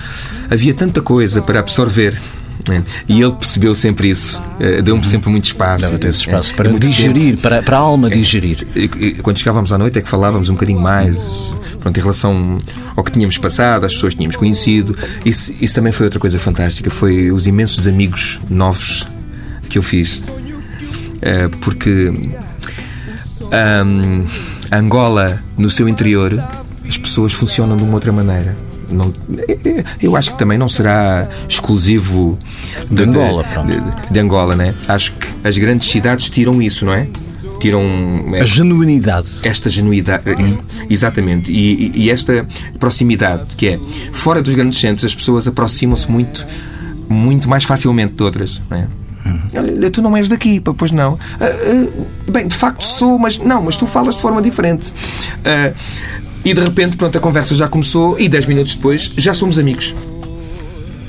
havia 0.50 0.74
tanta 0.74 1.00
coisa 1.00 1.40
para 1.42 1.60
absorver. 1.60 2.16
Né? 2.68 2.82
E 3.08 3.20
ele 3.20 3.32
percebeu 3.32 3.74
sempre 3.74 4.08
isso, 4.10 4.40
eh, 4.60 4.80
deu-me 4.82 5.04
sempre 5.06 5.30
muito 5.30 5.44
espaço. 5.44 5.84
Deve 5.86 5.98
ter 5.98 6.08
esse 6.08 6.20
espaço 6.20 6.52
Eh, 6.52 6.56
para 6.56 6.70
muito 6.70 6.86
digerir, 6.86 7.38
para, 7.38 7.62
para 7.62 7.76
a 7.76 7.80
alma 7.80 8.08
digerir. 8.10 8.66
quando 9.22 9.38
chegávamos 9.38 9.72
à 9.72 9.78
noite 9.78 9.98
é 9.98 10.02
que 10.02 10.08
falávamos 10.08 10.48
um 10.48 10.54
bocadinho 10.54 10.80
mais 10.80 11.54
pronto, 11.80 11.96
em 11.98 12.00
relação 12.00 12.58
ao 12.96 13.04
que 13.04 13.12
tínhamos 13.12 13.36
passado, 13.38 13.84
às 13.84 13.92
pessoas 13.92 14.14
que 14.14 14.18
tínhamos 14.18 14.36
conhecido. 14.36 14.96
Isso, 15.24 15.52
isso 15.60 15.74
também 15.74 15.92
foi 15.92 16.06
outra 16.06 16.18
coisa 16.18 16.38
fantástica. 16.38 16.90
Foi 16.90 17.30
os 17.30 17.46
imensos 17.46 17.86
amigos 17.86 18.40
novos 18.48 19.06
que 19.68 19.76
eu 19.76 19.82
fiz. 19.82 20.22
Eh, 21.20 21.48
porque 21.60 22.12
ahm, 23.52 24.24
Angola, 24.72 25.42
no 25.58 25.70
seu 25.70 25.88
interior, 25.88 26.42
as 26.88 26.96
pessoas 26.96 27.32
funcionam 27.32 27.76
de 27.76 27.82
uma 27.82 27.94
outra 27.94 28.12
maneira. 28.12 28.56
Não, 28.88 29.12
eu 30.02 30.16
acho 30.16 30.32
que 30.32 30.38
também 30.38 30.56
não 30.58 30.68
será 30.68 31.28
exclusivo 31.48 32.38
De 32.90 33.02
Angola, 33.02 33.44
pronto. 33.44 33.66
de, 33.68 34.12
de 34.12 34.18
Angola, 34.20 34.54
né? 34.56 34.74
Acho 34.88 35.12
que 35.12 35.26
as 35.46 35.56
grandes 35.58 35.88
cidades 35.88 36.28
tiram 36.30 36.60
isso, 36.62 36.84
não 36.84 36.92
é? 36.94 37.06
Tiram 37.60 37.82
A 38.40 38.44
genuinidade. 38.44 39.28
esta 39.44 39.70
genuidade, 39.70 40.24
exatamente, 40.90 41.50
e, 41.50 41.92
e- 41.94 42.10
esta 42.10 42.46
proximidade, 42.78 43.56
que 43.56 43.68
é 43.68 43.78
fora 44.12 44.42
dos 44.42 44.54
grandes 44.54 44.78
centros, 44.78 45.04
as 45.04 45.14
pessoas 45.14 45.48
aproximam-se 45.48 46.10
muito, 46.10 46.46
muito 47.08 47.48
mais 47.48 47.64
facilmente 47.64 48.14
de 48.14 48.22
outras. 48.22 48.60
Não 48.68 48.76
é? 48.76 48.88
Olha, 49.56 49.90
tu 49.90 50.02
não 50.02 50.14
és 50.14 50.28
daqui, 50.28 50.60
pois 50.60 50.90
não. 50.90 51.18
Ah, 51.40 51.46
ah, 51.46 52.30
bem, 52.30 52.46
de 52.46 52.54
facto 52.54 52.82
sou, 52.84 53.18
mas 53.18 53.38
não, 53.38 53.62
mas 53.62 53.76
tu 53.76 53.86
falas 53.86 54.16
de 54.16 54.20
forma 54.20 54.42
diferente. 54.42 54.92
Ah, 55.42 55.72
e 56.44 56.52
de 56.52 56.60
repente, 56.60 56.96
pronto, 56.96 57.16
a 57.16 57.20
conversa 57.20 57.54
já 57.54 57.68
começou 57.68 58.18
e 58.18 58.28
10 58.28 58.46
minutos 58.46 58.74
depois 58.74 59.10
já 59.16 59.32
somos 59.32 59.58
amigos. 59.58 59.94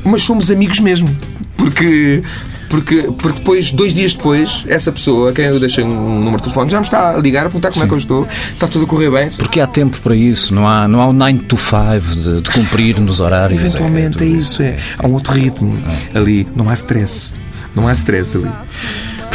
Mas 0.03 0.21
somos 0.21 0.49
amigos 0.49 0.79
mesmo. 0.79 1.09
Porque, 1.57 2.21
porque, 2.69 3.01
porque 3.17 3.39
depois, 3.39 3.71
dois 3.71 3.93
dias 3.93 4.13
depois, 4.13 4.63
essa 4.67 4.91
pessoa, 4.91 5.31
a 5.31 5.33
quem 5.33 5.45
eu 5.45 5.59
deixei 5.59 5.83
um 5.83 6.19
número 6.19 6.37
de 6.37 6.43
telefone, 6.43 6.69
já 6.69 6.77
me 6.79 6.85
está 6.85 7.15
a 7.15 7.17
ligar, 7.17 7.41
a 7.41 7.49
perguntar 7.49 7.71
como 7.71 7.83
é 7.83 7.87
que 7.87 7.93
eu 7.93 7.97
estou, 7.97 8.27
está 8.53 8.67
tudo 8.67 8.85
a 8.85 8.87
correr 8.87 9.09
bem. 9.09 9.29
Porque 9.29 9.59
há 9.59 9.67
tempo 9.67 9.99
para 10.01 10.15
isso, 10.15 10.53
não 10.53 10.67
há, 10.67 10.87
não 10.87 11.01
há 11.01 11.07
o 11.07 11.13
9 11.13 11.39
to 11.39 11.57
5 11.57 12.15
de, 12.15 12.41
de 12.41 12.51
cumprir 12.51 12.99
nos 12.99 13.19
horários. 13.19 13.59
Eventualmente 13.59 14.17
é, 14.17 14.19
tudo 14.19 14.25
isso, 14.25 14.61
é. 14.61 14.77
Há 14.97 15.07
um 15.07 15.13
outro 15.13 15.33
ritmo 15.33 15.77
ali. 16.13 16.47
Não 16.55 16.69
há 16.69 16.73
stress. 16.73 17.33
Não 17.73 17.87
há 17.87 17.91
stress 17.93 18.37
ali. 18.37 18.51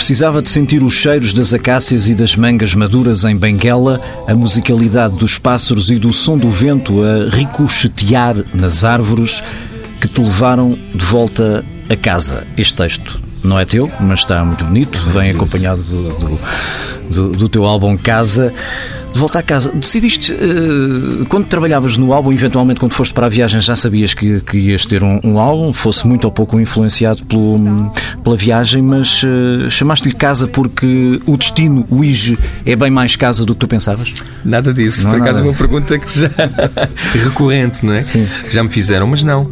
Precisava 0.01 0.41
de 0.41 0.49
sentir 0.49 0.83
os 0.83 0.95
cheiros 0.95 1.35
das 1.35 1.53
acácias 1.53 2.09
e 2.09 2.15
das 2.15 2.35
mangas 2.35 2.75
maduras 2.75 3.23
em 3.25 3.37
Benguela, 3.37 4.01
a 4.27 4.35
musicalidade 4.35 5.15
dos 5.17 5.37
pássaros 5.39 5.91
e 5.91 5.99
do 5.99 6.11
som 6.11 6.39
do 6.39 6.49
vento 6.49 7.03
a 7.03 7.29
ricochetear 7.29 8.35
nas 8.55 8.83
árvores 8.83 9.45
que 10.01 10.09
te 10.09 10.23
levaram 10.23 10.77
de 10.95 11.05
volta 11.05 11.63
a 11.89 11.95
casa. 11.95 12.47
Este 12.57 12.75
texto 12.75 13.21
não 13.45 13.59
é 13.59 13.67
teu, 13.67 13.93
mas 14.01 14.21
está 14.21 14.43
muito 14.43 14.65
bonito, 14.65 14.99
vem 15.11 15.31
acompanhado 15.31 15.83
do, 15.83 16.09
do- 16.09 16.41
do, 17.11 17.33
do 17.33 17.49
teu 17.49 17.65
álbum 17.67 17.95
Casa. 17.97 18.55
De 19.13 19.19
volta 19.19 19.41
à 19.41 19.43
casa, 19.43 19.73
decidiste, 19.73 20.33
eh, 20.33 21.25
quando 21.29 21.47
trabalhavas 21.47 21.97
no 21.97 22.13
álbum, 22.13 22.33
eventualmente 22.33 22.79
quando 22.79 22.93
foste 22.93 23.13
para 23.13 23.27
a 23.27 23.29
viagem, 23.29 23.61
já 23.61 23.75
sabias 23.75 24.15
que, 24.15 24.41
que 24.41 24.57
ias 24.57 24.87
ter 24.87 25.03
um, 25.03 25.21
um 25.25 25.39
álbum, 25.39 25.73
fosse 25.73 26.07
muito 26.07 26.25
ou 26.25 26.31
pouco 26.31 26.61
influenciado 26.61 27.25
pelo, 27.25 27.93
pela 28.23 28.37
viagem, 28.37 28.81
mas 28.83 29.23
eh, 29.25 29.69
chamaste-lhe 29.69 30.15
casa 30.15 30.47
porque 30.47 31.21
o 31.27 31.37
destino, 31.37 31.85
o 31.91 32.05
IGE, 32.05 32.39
é 32.65 32.77
bem 32.77 32.91
mais 32.91 33.17
casa 33.17 33.45
do 33.45 33.53
que 33.53 33.61
tu 33.61 33.69
pensavas? 33.69 34.13
Nada 34.45 34.73
disso. 34.73 35.03
Não 35.05 35.11
Por 35.11 35.21
acaso 35.23 35.41
é 35.41 35.43
nada. 35.43 35.51
uma 35.51 35.59
pergunta 35.59 35.99
que 35.99 36.21
já 36.21 36.31
recorrente, 37.25 37.85
não 37.85 37.95
é? 37.95 38.01
Sim. 38.01 38.27
Já 38.49 38.63
me 38.63 38.71
fizeram, 38.71 39.07
mas 39.07 39.23
não. 39.25 39.51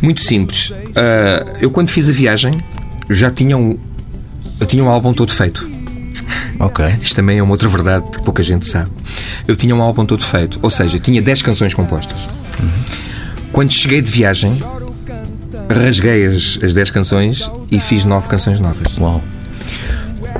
Muito 0.00 0.20
simples. 0.20 0.72
Ah, 0.96 1.44
eu 1.60 1.70
quando 1.70 1.88
fiz 1.90 2.08
a 2.08 2.12
viagem 2.12 2.58
já 3.10 3.30
tinha 3.30 3.56
um, 3.56 3.76
eu 4.60 4.66
tinha 4.66 4.82
um 4.82 4.88
álbum 4.88 5.12
todo 5.12 5.32
feito. 5.32 5.68
Ok. 6.58 6.84
Isto 7.00 7.16
também 7.16 7.38
é 7.38 7.42
uma 7.42 7.52
outra 7.52 7.68
verdade 7.68 8.10
que 8.10 8.22
pouca 8.22 8.42
gente 8.42 8.66
sabe. 8.66 8.90
Eu 9.46 9.54
tinha 9.54 9.74
um 9.74 9.82
álbum 9.82 10.04
todo 10.04 10.24
feito, 10.24 10.58
ou 10.62 10.70
seja, 10.70 10.98
tinha 10.98 11.22
10 11.22 11.42
canções 11.42 11.74
compostas. 11.74 12.28
Quando 13.52 13.72
cheguei 13.72 14.02
de 14.02 14.10
viagem, 14.10 14.60
rasguei 15.68 16.26
as, 16.26 16.58
as 16.62 16.74
10 16.74 16.90
canções 16.90 17.50
e 17.70 17.78
fiz 17.78 18.04
9 18.04 18.28
canções 18.28 18.60
novas. 18.60 18.96
Uau. 18.98 19.22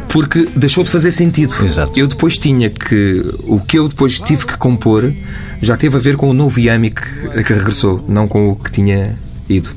Porque 0.09 0.49
deixou 0.57 0.83
de 0.83 0.91
fazer 0.91 1.13
sentido. 1.13 1.55
Exato. 1.63 1.99
Eu 1.99 2.07
depois 2.07 2.39
tinha 2.39 2.71
que. 2.71 3.23
O 3.45 3.61
que 3.61 3.79
eu 3.79 3.89
depois 3.89 4.19
tive 4.19 4.47
que 4.47 4.57
compor 4.57 5.13
já 5.61 5.77
teve 5.77 5.97
a 5.97 6.01
ver 6.01 6.17
com 6.17 6.29
o 6.31 6.33
novo 6.33 6.59
Yami 6.59 6.91
que, 6.91 7.43
que 7.45 7.53
regressou, 7.53 8.05
não 8.09 8.27
com 8.27 8.49
o 8.51 8.57
que 8.57 8.71
tinha 8.71 9.19
ido. 9.49 9.71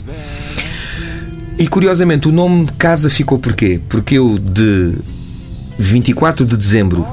E 1.58 1.68
curiosamente, 1.68 2.28
o 2.28 2.32
nome 2.32 2.66
de 2.66 2.74
casa 2.74 3.10
ficou 3.10 3.38
porquê? 3.38 3.80
Porque 3.90 4.18
eu 4.18 4.40
de 4.40 4.96
24 5.82 6.46
de 6.46 6.56
dezembro 6.56 7.06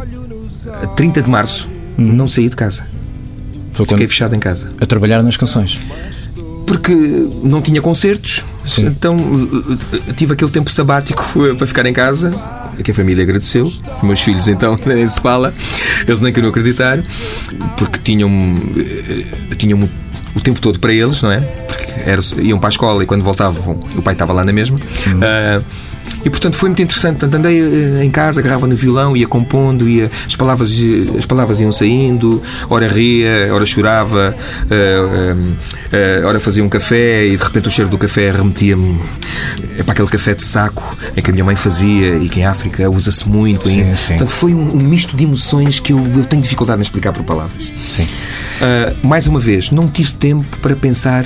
a 0.82 0.86
30 0.88 1.22
de 1.22 1.30
março 1.30 1.68
não 1.96 2.28
saí 2.28 2.48
de 2.48 2.56
casa. 2.56 2.82
Foi 3.72 3.84
Fiquei 3.84 3.98
quando, 3.98 4.08
fechado 4.10 4.34
em 4.36 4.38
casa. 4.40 4.68
a 4.80 4.86
trabalhar 4.86 5.22
nas 5.22 5.36
canções. 5.36 5.80
Porque 6.66 6.92
não 7.42 7.62
tinha 7.62 7.80
concertos, 7.80 8.44
então 8.78 9.16
uh, 9.16 9.44
uh, 9.44 10.12
tive 10.14 10.34
aquele 10.34 10.50
tempo 10.50 10.70
sabático 10.70 11.24
uh, 11.36 11.56
para 11.56 11.66
ficar 11.66 11.86
em 11.86 11.94
casa, 11.94 12.30
que 12.84 12.90
a 12.90 12.94
família 12.94 13.22
agradeceu. 13.24 13.72
Meus 14.02 14.20
filhos, 14.20 14.46
então, 14.48 14.78
nem 14.84 15.08
se 15.08 15.18
fala, 15.20 15.52
eles 16.06 16.20
nem 16.20 16.30
queriam 16.30 16.50
acreditar, 16.50 17.02
porque 17.78 17.98
tinham, 18.04 18.28
uh, 18.30 19.54
tinham 19.56 19.80
o- 19.82 20.40
tempo 20.40 20.60
todo 20.60 20.78
para 20.78 20.92
eles, 20.92 21.22
não 21.22 21.32
é? 21.32 21.40
Porque 21.40 21.84
era- 22.04 22.20
iam 22.42 22.58
para 22.58 22.68
a 22.68 22.70
escola 22.70 23.02
e 23.02 23.06
quando 23.06 23.22
voltavam, 23.24 23.80
o 23.96 24.02
pai 24.02 24.12
estava 24.12 24.32
lá 24.34 24.44
na 24.44 24.52
mesma. 24.52 24.76
Uh, 24.78 25.64
e 26.24 26.30
portanto 26.30 26.56
foi 26.56 26.68
muito 26.68 26.82
interessante. 26.82 27.18
Portanto, 27.18 27.34
andei 27.34 27.60
eh, 27.60 28.04
em 28.04 28.10
casa, 28.10 28.40
agarrava 28.40 28.66
no 28.66 28.76
violão, 28.76 29.16
ia 29.16 29.26
compondo, 29.26 29.88
ia, 29.88 30.10
as, 30.26 30.36
palavras, 30.36 30.72
as 31.16 31.26
palavras 31.26 31.60
iam 31.60 31.72
saindo, 31.72 32.42
ora 32.68 32.88
ria, 32.88 33.48
ora 33.52 33.64
chorava, 33.64 34.34
eh, 34.70 35.34
eh, 35.92 36.22
ora 36.24 36.40
fazia 36.40 36.62
um 36.62 36.68
café 36.68 37.26
e 37.26 37.36
de 37.36 37.42
repente 37.42 37.68
o 37.68 37.70
cheiro 37.70 37.90
do 37.90 37.98
café 37.98 38.30
remetia-me 38.30 38.98
para 39.84 39.92
aquele 39.92 40.08
café 40.08 40.34
de 40.34 40.44
saco 40.44 40.96
em 41.16 41.22
que 41.22 41.30
a 41.30 41.32
minha 41.32 41.44
mãe 41.44 41.56
fazia 41.56 42.16
e 42.16 42.28
que 42.28 42.40
em 42.40 42.44
África 42.44 42.90
usa-se 42.90 43.28
muito 43.28 43.68
ainda. 43.68 43.96
sim. 43.96 44.08
Portanto, 44.08 44.30
foi 44.30 44.54
um, 44.54 44.74
um 44.74 44.80
misto 44.80 45.16
de 45.16 45.24
emoções 45.24 45.80
que 45.80 45.92
eu, 45.92 45.98
eu 46.16 46.24
tenho 46.24 46.42
dificuldade 46.42 46.80
em 46.80 46.82
explicar 46.82 47.12
por 47.12 47.22
palavras. 47.24 47.70
Sim. 47.84 48.04
Uh, 48.04 49.06
mais 49.06 49.26
uma 49.26 49.38
vez, 49.38 49.70
não 49.70 49.88
tive 49.88 50.12
tempo 50.12 50.56
para 50.60 50.74
pensar 50.74 51.24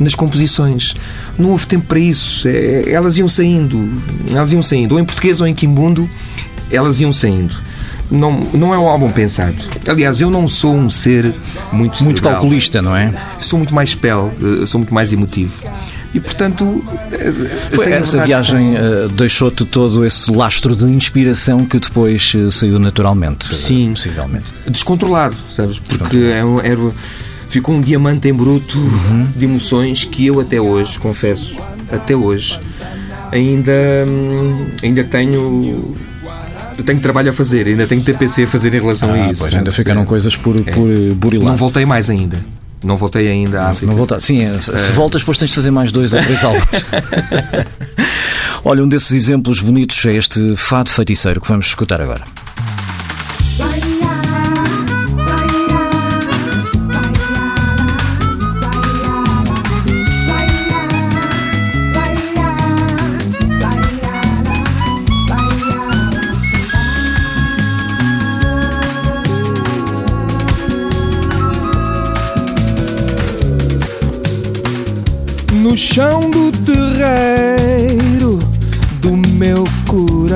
nas 0.00 0.14
composições. 0.14 0.94
Não 1.38 1.50
houve 1.50 1.66
tempo 1.66 1.84
para 1.86 1.98
isso. 2.00 2.48
É, 2.48 2.90
elas 2.90 3.18
iam 3.18 3.28
saindo. 3.28 3.88
Elas 4.34 4.52
iam 4.52 4.62
saindo. 4.62 4.92
Ou 4.94 5.00
em 5.00 5.04
português 5.04 5.40
ou 5.40 5.46
em 5.46 5.54
quimbundo, 5.54 6.08
elas 6.70 7.00
iam 7.00 7.12
saindo. 7.12 7.54
Não, 8.10 8.32
não 8.52 8.74
é 8.74 8.78
um 8.78 8.88
álbum 8.88 9.08
pensado. 9.12 9.54
Aliás, 9.86 10.20
eu 10.20 10.30
não 10.32 10.48
sou 10.48 10.74
um 10.74 10.90
ser 10.90 11.26
muito 11.70 12.02
Muito 12.02 12.18
cerebral. 12.18 12.32
calculista, 12.40 12.82
não 12.82 12.96
é? 12.96 13.14
Sou 13.40 13.56
muito 13.56 13.72
mais 13.72 13.94
pele, 13.94 14.30
eh, 14.62 14.66
sou 14.66 14.80
muito 14.80 14.92
mais 14.92 15.12
emotivo. 15.12 15.62
E 16.12 16.18
portanto. 16.18 16.84
eh, 17.12 17.32
Foi 17.72 17.92
essa 17.92 18.24
viagem 18.24 18.74
eh, 18.76 19.06
deixou-te 19.16 19.64
todo 19.64 20.04
esse 20.04 20.28
lastro 20.32 20.74
de 20.74 20.86
inspiração 20.86 21.64
que 21.64 21.78
depois 21.78 22.32
saiu 22.50 22.80
naturalmente. 22.80 23.54
Sim. 23.54 23.90
Possivelmente. 23.90 24.46
descontrolado, 24.68 25.36
sabes? 25.48 25.78
Porque 25.78 26.16
é 26.34 26.44
um- 26.44 26.58
era, 26.60 26.80
ficou 27.50 27.74
um 27.74 27.80
diamante 27.80 28.28
em 28.28 28.32
bruto 28.32 28.78
de 29.36 29.44
emoções 29.44 30.04
que 30.04 30.26
eu 30.26 30.40
até 30.40 30.58
hoje, 30.60 30.98
confesso, 30.98 31.54
até 31.92 32.16
hoje, 32.16 32.58
ainda, 33.30 33.72
hum, 34.08 34.66
ainda 34.82 35.04
tenho. 35.04 35.94
Eu 36.78 36.84
tenho 36.84 37.00
trabalho 37.00 37.28
a 37.28 37.32
fazer, 37.34 37.66
ainda 37.66 37.86
tenho 37.86 38.00
TPC 38.02 38.44
a 38.44 38.46
fazer 38.46 38.74
em 38.74 38.80
relação 38.80 39.10
Ah, 39.10 39.14
a 39.26 39.30
isso. 39.30 39.42
pois, 39.42 39.54
ainda 39.54 39.70
ficaram 39.70 40.06
coisas 40.06 40.34
por, 40.34 40.54
por 40.62 40.90
eh, 40.90 41.10
burilar. 41.14 41.48
Não 41.50 41.56
voltei 41.56 41.84
mais 41.84 42.08
ainda. 42.08 42.38
Não 42.82 42.96
voltei 42.96 43.28
ainda 43.28 43.60
à 43.60 43.68
África. 43.70 43.86
Não 43.90 43.94
voltar. 43.98 44.18
Sim, 44.22 44.42
é, 44.42 44.58
se 44.58 44.74
se 44.74 44.92
voltas, 44.92 45.20
depois 45.20 45.36
tens 45.36 45.50
de 45.50 45.54
fazer 45.56 45.70
mais 45.70 45.92
dois 45.92 46.14
ou 46.14 46.22
três 46.22 46.42
álbuns. 46.44 46.64
Olha, 48.64 48.82
um 48.82 48.88
desses 48.88 49.12
exemplos 49.12 49.60
bonitos 49.60 50.02
é 50.06 50.14
este 50.14 50.56
fado 50.56 50.90
feiticeiro 50.90 51.40
que 51.40 51.48
vamos 51.48 51.66
escutar 51.66 52.00
agora. 52.00 52.22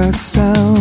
Coração. 0.05 0.75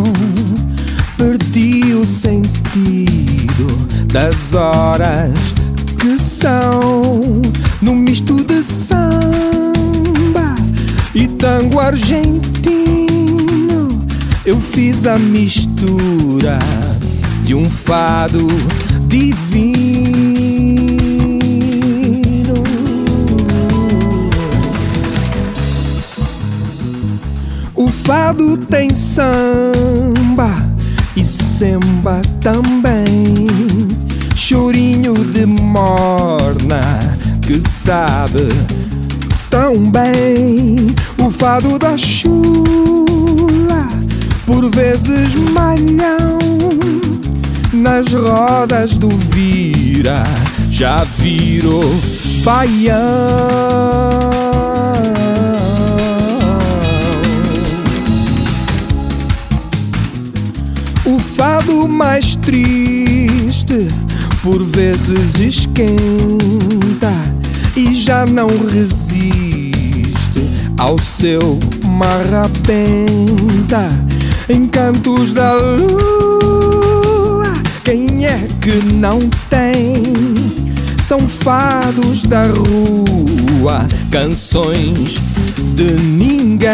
Perdi 1.18 1.94
o 1.94 2.06
sentido 2.06 3.68
das 4.12 4.54
horas 4.54 5.32
que 6.00 6.20
são. 6.20 7.42
No 7.82 7.96
misto 7.96 8.44
de 8.44 8.64
samba 8.64 9.24
e 11.14 11.28
tango 11.28 11.80
argentino 11.80 12.42
eu 14.46 14.60
fiz 14.60 15.06
a 15.06 15.18
mistura 15.18 16.60
de 17.44 17.54
um 17.54 17.66
fado 17.66 18.48
divino 19.08 19.73
fado 28.04 28.58
tem 28.58 28.94
samba 28.94 30.50
e 31.16 31.24
samba 31.24 32.22
também. 32.42 33.48
Chorinho 34.36 35.14
de 35.14 35.46
morna 35.46 37.00
que 37.42 37.62
sabe 37.62 38.48
tão 39.50 39.90
bem. 39.90 40.88
O 41.18 41.32
fado 41.32 41.80
da 41.80 41.98
chula, 41.98 43.88
por 44.46 44.70
vezes 44.70 45.36
malhão. 45.36 46.40
Nas 47.72 48.14
rodas 48.14 48.98
do 48.98 49.10
vira, 49.10 50.24
já 50.70 51.04
virou 51.18 51.84
baião. 52.44 52.94
Fado 61.84 61.88
mais 61.88 62.36
triste 62.38 63.88
por 64.42 64.64
vezes 64.64 65.40
esquenta 65.40 67.12
e 67.76 67.94
já 67.94 68.26
não 68.26 68.48
resiste 68.48 70.50
ao 70.78 70.98
seu 70.98 71.60
marrapenta. 71.86 73.04
Encantos 74.50 75.34
da 75.34 75.54
lua, 75.54 77.54
quem 77.84 78.26
é 78.26 78.48
que 78.62 78.94
não 78.94 79.20
tem? 79.50 80.04
São 81.02 81.28
fados 81.28 82.24
da 82.24 82.44
rua, 82.44 83.86
canções 84.12 85.20
de 85.76 85.94
ninguém. 86.02 86.74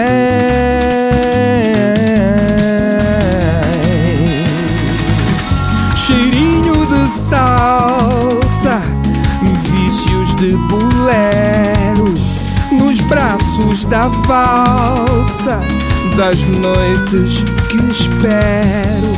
Das 16.20 16.40
noites 16.42 17.44
que 17.70 17.78
espero. 17.90 19.14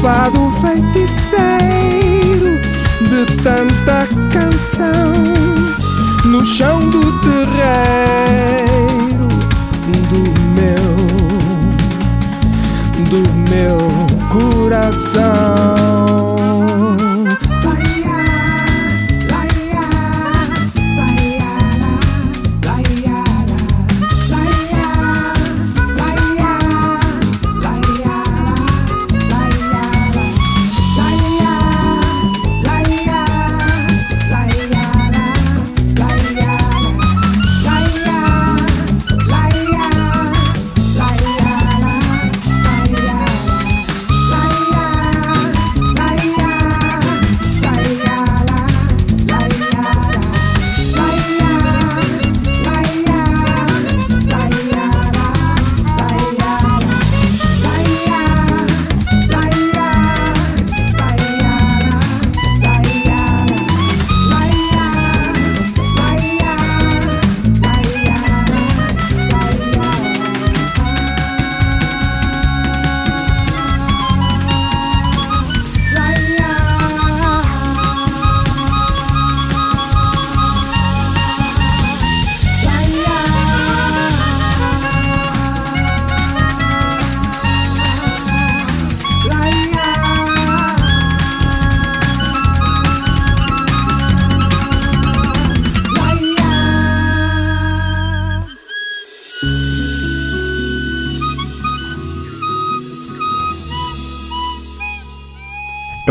fado 0.00 0.52
feiticeiro 0.60 2.60
de 3.02 3.26
tanta 3.42 4.06
canção 4.32 5.12
no 6.26 6.46
chão 6.46 6.78
do 6.88 7.02
terreiro 7.20 9.26
do 10.08 10.22
meu, 10.54 10.94
do 13.10 13.22
meu 13.50 13.78
coração. 14.30 16.35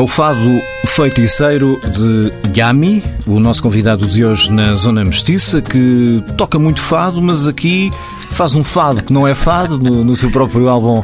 O 0.06 0.08
fado 0.08 0.62
feiticeiro 0.86 1.80
de 1.84 2.32
Yami, 2.56 3.02
o 3.26 3.40
nosso 3.40 3.64
convidado 3.64 4.06
de 4.06 4.24
hoje 4.24 4.52
na 4.52 4.76
Zona 4.76 5.04
Mestiça, 5.04 5.64
que 5.64 6.24
toca 6.38 6.60
muito 6.60 6.80
fado, 6.80 7.20
mas 7.20 7.48
aqui 7.48 7.92
faz 8.30 8.54
um 8.54 8.64
fado 8.64 9.02
que 9.02 9.12
não 9.12 9.28
é 9.28 9.34
fado 9.34 9.80
no, 9.80 10.04
no 10.04 10.16
seu 10.16 10.30
próprio 10.30 10.70
álbum 10.70 11.04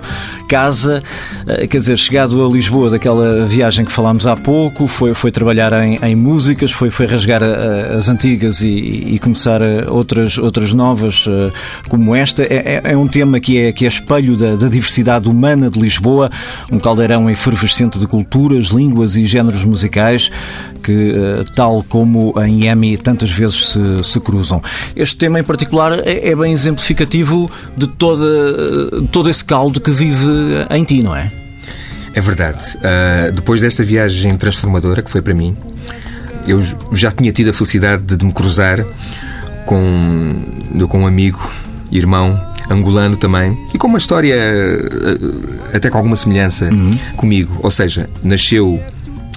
Casa. 0.62 1.02
Eh, 1.48 1.66
Quer 1.68 1.78
dizer, 1.78 1.98
chegado 1.98 2.46
a 2.46 2.50
Lisboa 2.50 2.90
daquela 2.90 3.46
viagem 3.46 3.86
que 3.86 3.92
falámos 3.92 4.28
há 4.28 4.36
pouco, 4.36 4.86
foi, 4.86 5.14
foi 5.14 5.32
trabalhar 5.32 5.72
em, 5.82 5.98
em 6.04 6.14
músicas, 6.14 6.72
foi, 6.74 6.90
foi 6.90 7.06
rasgar 7.06 7.42
a- 7.42 7.96
as 7.98 8.10
antigas 8.10 8.62
e, 8.62 8.68
e 9.14 9.20
começar 9.20 9.62
a 9.64 9.90
outras, 9.90 10.38
outras 10.38 10.74
novas 10.74 11.24
eh, 11.28 11.50
como 11.88 12.14
esta. 12.14 12.44
É, 12.44 12.82
é- 12.84 12.92
é 12.92 12.98
um 12.98 13.08
tema 13.08 13.40
que 13.40 13.58
é, 13.58 13.72
que 13.72 13.86
é 13.86 13.88
espelho 13.88 14.36
da, 14.36 14.56
da 14.56 14.68
diversidade 14.68 15.30
humana 15.30 15.70
de 15.70 15.80
Lisboa, 15.80 16.30
um 16.70 16.80
caldeirão 16.80 17.30
efervescente 17.30 17.98
de 17.98 18.06
culturas, 18.06 18.66
línguas 18.66 19.16
e 19.16 19.24
géneros 19.26 19.64
musicais 19.64 20.30
que, 20.84 21.14
eh, 21.16 21.46
tal 21.56 21.86
como 21.88 22.34
em 22.44 22.66
Yemi, 22.66 22.98
tantas 22.98 23.30
vezes 23.32 23.68
se, 23.68 24.04
se 24.04 24.20
cruzam. 24.20 24.62
Este 24.96 25.16
tema 25.16 25.40
em 25.40 25.44
particular 25.44 26.00
é, 26.00 26.30
é 26.30 26.36
bem 26.36 26.52
exemplificativo 26.52 27.50
de 27.78 27.88
toda, 27.88 28.26
todo 29.12 29.30
esse 29.30 29.46
caldo 29.46 29.80
que 29.80 29.92
vive 29.92 30.41
em 30.70 30.84
ti, 30.84 31.02
não 31.02 31.16
é? 31.16 31.32
É 32.14 32.22
verdade. 32.22 32.78
Ah, 32.84 33.32
depois 33.32 33.62
desta 33.62 33.84
viagem 33.84 34.36
transformadora 34.38 35.02
que 35.02 35.10
foi 35.10 35.22
para 35.22 35.34
mim, 35.34 35.56
eu 36.48 36.62
já 36.94 37.12
tinha 37.12 37.32
tido 37.32 37.50
a 37.50 37.54
felicidade 37.54 38.04
de, 38.04 38.18
de 38.18 38.26
me 38.26 38.34
cruzar 38.34 38.84
com, 39.66 40.36
com 40.90 41.00
um 41.02 41.08
amigo, 41.08 41.40
irmão, 41.92 42.40
angolano 42.70 43.16
também, 43.16 43.58
e 43.74 43.78
com 43.78 43.88
uma 43.88 43.98
história 43.98 44.36
ah, 44.36 45.78
até 45.78 45.90
com 45.90 45.98
alguma 45.98 46.16
semelhança 46.16 46.70
comigo. 47.16 47.60
Ou 47.64 47.72
seja, 47.72 48.10
nasceu 48.24 48.82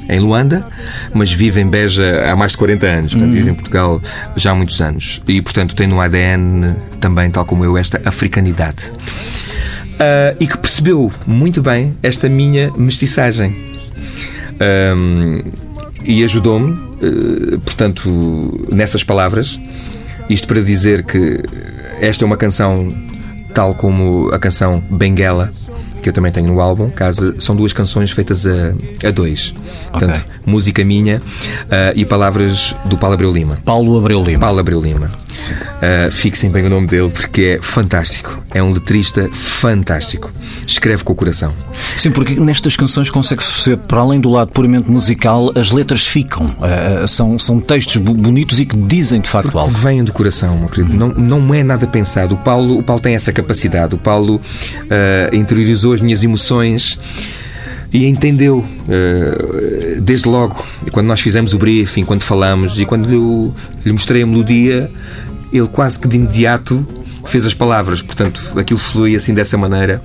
em 0.09 0.21
Luanda, 0.21 0.65
mas 1.13 1.33
vive 1.33 1.61
em 1.61 1.67
Beja 1.67 2.31
há 2.31 2.37
mais 2.37 2.53
de 2.53 2.59
40 2.59 2.87
anos. 2.87 3.13
Portanto, 3.13 3.33
vive 3.33 3.51
em 3.51 3.55
Portugal 3.55 4.03
já 4.37 4.51
há 4.51 4.55
muitos 4.55 4.81
anos. 4.81 5.23
E, 5.27 5.41
portanto, 5.41 5.75
tem 5.75 5.87
no 5.87 6.01
ADN 6.01 6.75
também, 7.01 7.31
tal 7.31 7.45
como 7.45 7.65
eu, 7.65 7.77
esta 7.79 8.01
africanidade. 8.05 8.93
Ah, 9.99 10.35
e 10.41 10.47
que 10.47 10.59
percebeu 10.59 11.13
muito 11.27 11.63
bem 11.63 11.97
esta 12.03 12.29
minha 12.29 12.71
mestiçagem. 12.77 13.55
Ahm, 14.61 15.43
e 16.05 16.23
ajudou-me, 16.23 16.77
eh, 17.03 17.59
portanto, 17.65 18.67
nessas 18.71 19.03
palavras. 19.03 19.59
Isto 20.29 20.49
para 20.49 20.61
dizer 20.61 21.05
que 21.05 21.43
esta 22.01 22.25
é 22.25 22.27
uma 22.27 22.37
canção 22.37 22.93
tal 23.55 23.75
como 23.75 24.31
a 24.33 24.39
canção 24.39 24.83
Benguela, 24.91 25.51
que 26.05 26.11
eu 26.11 26.13
também 26.13 26.31
tenho 26.31 26.49
no 26.49 26.61
álbum. 26.61 26.91
Casa, 26.91 27.35
são 27.39 27.57
duas 27.57 27.73
canções 27.73 28.11
feitas 28.11 28.47
a, 28.47 28.75
a 29.09 29.11
dois. 29.11 29.55
Portanto, 29.91 30.23
música 30.45 30.85
minha 30.85 31.19
ah, 31.71 31.93
e 31.97 32.05
palavras 32.05 32.77
do 32.85 32.99
Paulo 32.99 33.15
Abreu 33.15 33.33
Lima. 33.33 33.59
Paulo 33.65 33.97
Abreu 33.97 34.23
Lima. 34.23 34.39
Paulo 34.39 34.61
Abreu 34.61 34.81
Lima. 34.81 35.11
Uh, 35.45 36.11
fixem 36.11 36.51
bem 36.51 36.65
o 36.65 36.71
nome 36.71 36.87
dele 36.87 37.11
porque 37.11 37.59
é 37.59 37.59
fantástico. 37.61 38.43
É 38.53 38.63
um 38.63 38.71
letrista 38.71 39.29
fantástico. 39.31 40.33
Escreve 40.67 41.03
com 41.03 41.13
o 41.13 41.17
coração. 41.17 41.53
Sim, 41.97 42.11
porque 42.11 42.37
nestas 42.37 42.77
canções 42.77 43.11
consegue-se 43.11 43.53
perceber, 43.53 43.77
para 43.79 44.01
além 44.01 44.21
do 44.21 44.31
lado 44.31 44.53
puramente 44.53 44.91
musical, 44.91 45.51
as 45.55 45.71
letras 45.71 46.07
ficam. 46.07 46.55
Ah, 46.61 47.07
são, 47.07 47.39
são 47.39 47.61
textos 47.61 47.97
bonitos 47.97 48.61
e 48.61 48.67
que 48.67 48.77
dizem 48.77 49.21
de 49.21 49.29
facto 49.29 49.59
algo. 49.59 49.73
Vêm 49.73 50.05
do 50.05 50.13
coração, 50.13 50.57
meu 50.57 50.69
querido. 50.69 50.95
Não, 50.95 51.09
não 51.09 51.55
é 51.55 51.63
nada 51.63 51.87
pensado. 51.87 52.35
O 52.35 52.39
Paulo, 52.39 52.79
o 52.79 52.83
Paulo 52.83 53.03
tem 53.03 53.15
essa 53.15 53.33
capacidade. 53.33 53.95
O 53.95 53.99
Paulo 53.99 54.37
uh, 54.37 55.35
interiorizou 55.35 55.94
as 55.95 56.01
minhas 56.01 56.23
emoções 56.23 56.99
e 57.93 58.07
entendeu 58.07 58.59
uh, 58.59 60.01
desde 60.03 60.29
logo. 60.29 60.65
Quando 60.91 61.07
nós 61.07 61.21
fizemos 61.21 61.55
o 61.55 61.59
briefing, 61.59 62.05
quando 62.05 62.23
falamos 62.23 62.79
e 62.79 62.85
quando 62.85 63.07
lhe, 63.07 63.53
lhe 63.85 63.93
mostrei 63.93 64.23
a 64.23 64.27
melodia, 64.27 64.91
ele 65.53 65.69
quase 65.69 65.99
que 65.99 66.09
de 66.09 66.17
imediato 66.17 66.85
fez 67.25 67.47
as 67.47 67.55
palavras. 67.55 68.03
Portanto, 68.03 68.41
aquilo 68.59 68.81
flui 68.81 69.15
assim 69.15 69.33
dessa 69.33 69.57
maneira. 69.57 70.03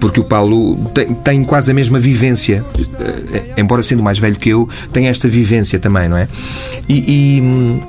Porque 0.00 0.20
o 0.20 0.24
Paulo 0.24 0.90
tem, 0.92 1.14
tem 1.14 1.44
quase 1.44 1.70
a 1.70 1.74
mesma 1.74 1.98
vivência, 1.98 2.62
eh, 3.00 3.52
embora 3.56 3.82
sendo 3.82 4.02
mais 4.02 4.18
velho 4.18 4.36
que 4.36 4.50
eu, 4.50 4.68
tem 4.92 5.06
esta 5.06 5.28
vivência 5.28 5.78
também, 5.78 6.08
não 6.08 6.16
é? 6.18 6.28
E, 6.86 7.36
e, 7.36 7.40
hum, 7.40 7.80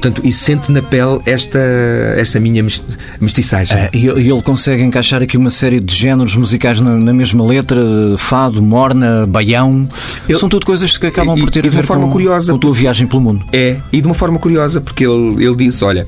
Portanto, 0.00 0.20
e 0.24 0.32
sente 0.32 0.70
na 0.70 0.80
pele 0.80 1.18
esta, 1.26 1.58
esta 2.16 2.38
minha 2.38 2.62
mes- 2.62 2.80
mestiçagem. 3.20 3.76
Ah, 3.76 3.90
E 3.92 4.06
ele 4.06 4.40
consegue 4.42 4.80
encaixar 4.80 5.20
aqui 5.22 5.36
uma 5.36 5.50
série 5.50 5.80
de 5.80 5.92
géneros 5.92 6.36
musicais 6.36 6.80
na, 6.80 6.94
na 6.94 7.12
mesma 7.12 7.44
letra, 7.44 7.76
fado, 8.16 8.62
morna, 8.62 9.26
baião. 9.26 9.88
Ele- 10.28 10.38
São 10.38 10.48
tudo 10.48 10.64
coisas 10.64 10.96
que 10.96 11.04
acabam 11.08 11.36
E- 11.36 11.40
por 11.40 11.50
ter 11.50 11.58
a 11.58 11.62
de 11.62 11.68
uma 11.70 11.80
ver 11.80 11.86
forma 11.86 12.04
com, 12.04 12.10
curiosa, 12.12 12.52
com 12.52 12.58
a 12.58 12.60
tua 12.60 12.72
viagem 12.72 13.08
pelo 13.08 13.20
mundo. 13.20 13.44
É, 13.52 13.78
e 13.92 14.00
de 14.00 14.06
uma 14.06 14.14
forma 14.14 14.38
curiosa, 14.38 14.80
porque 14.80 15.04
ele, 15.04 15.44
ele 15.44 15.56
disse: 15.56 15.84
Olha, 15.84 16.06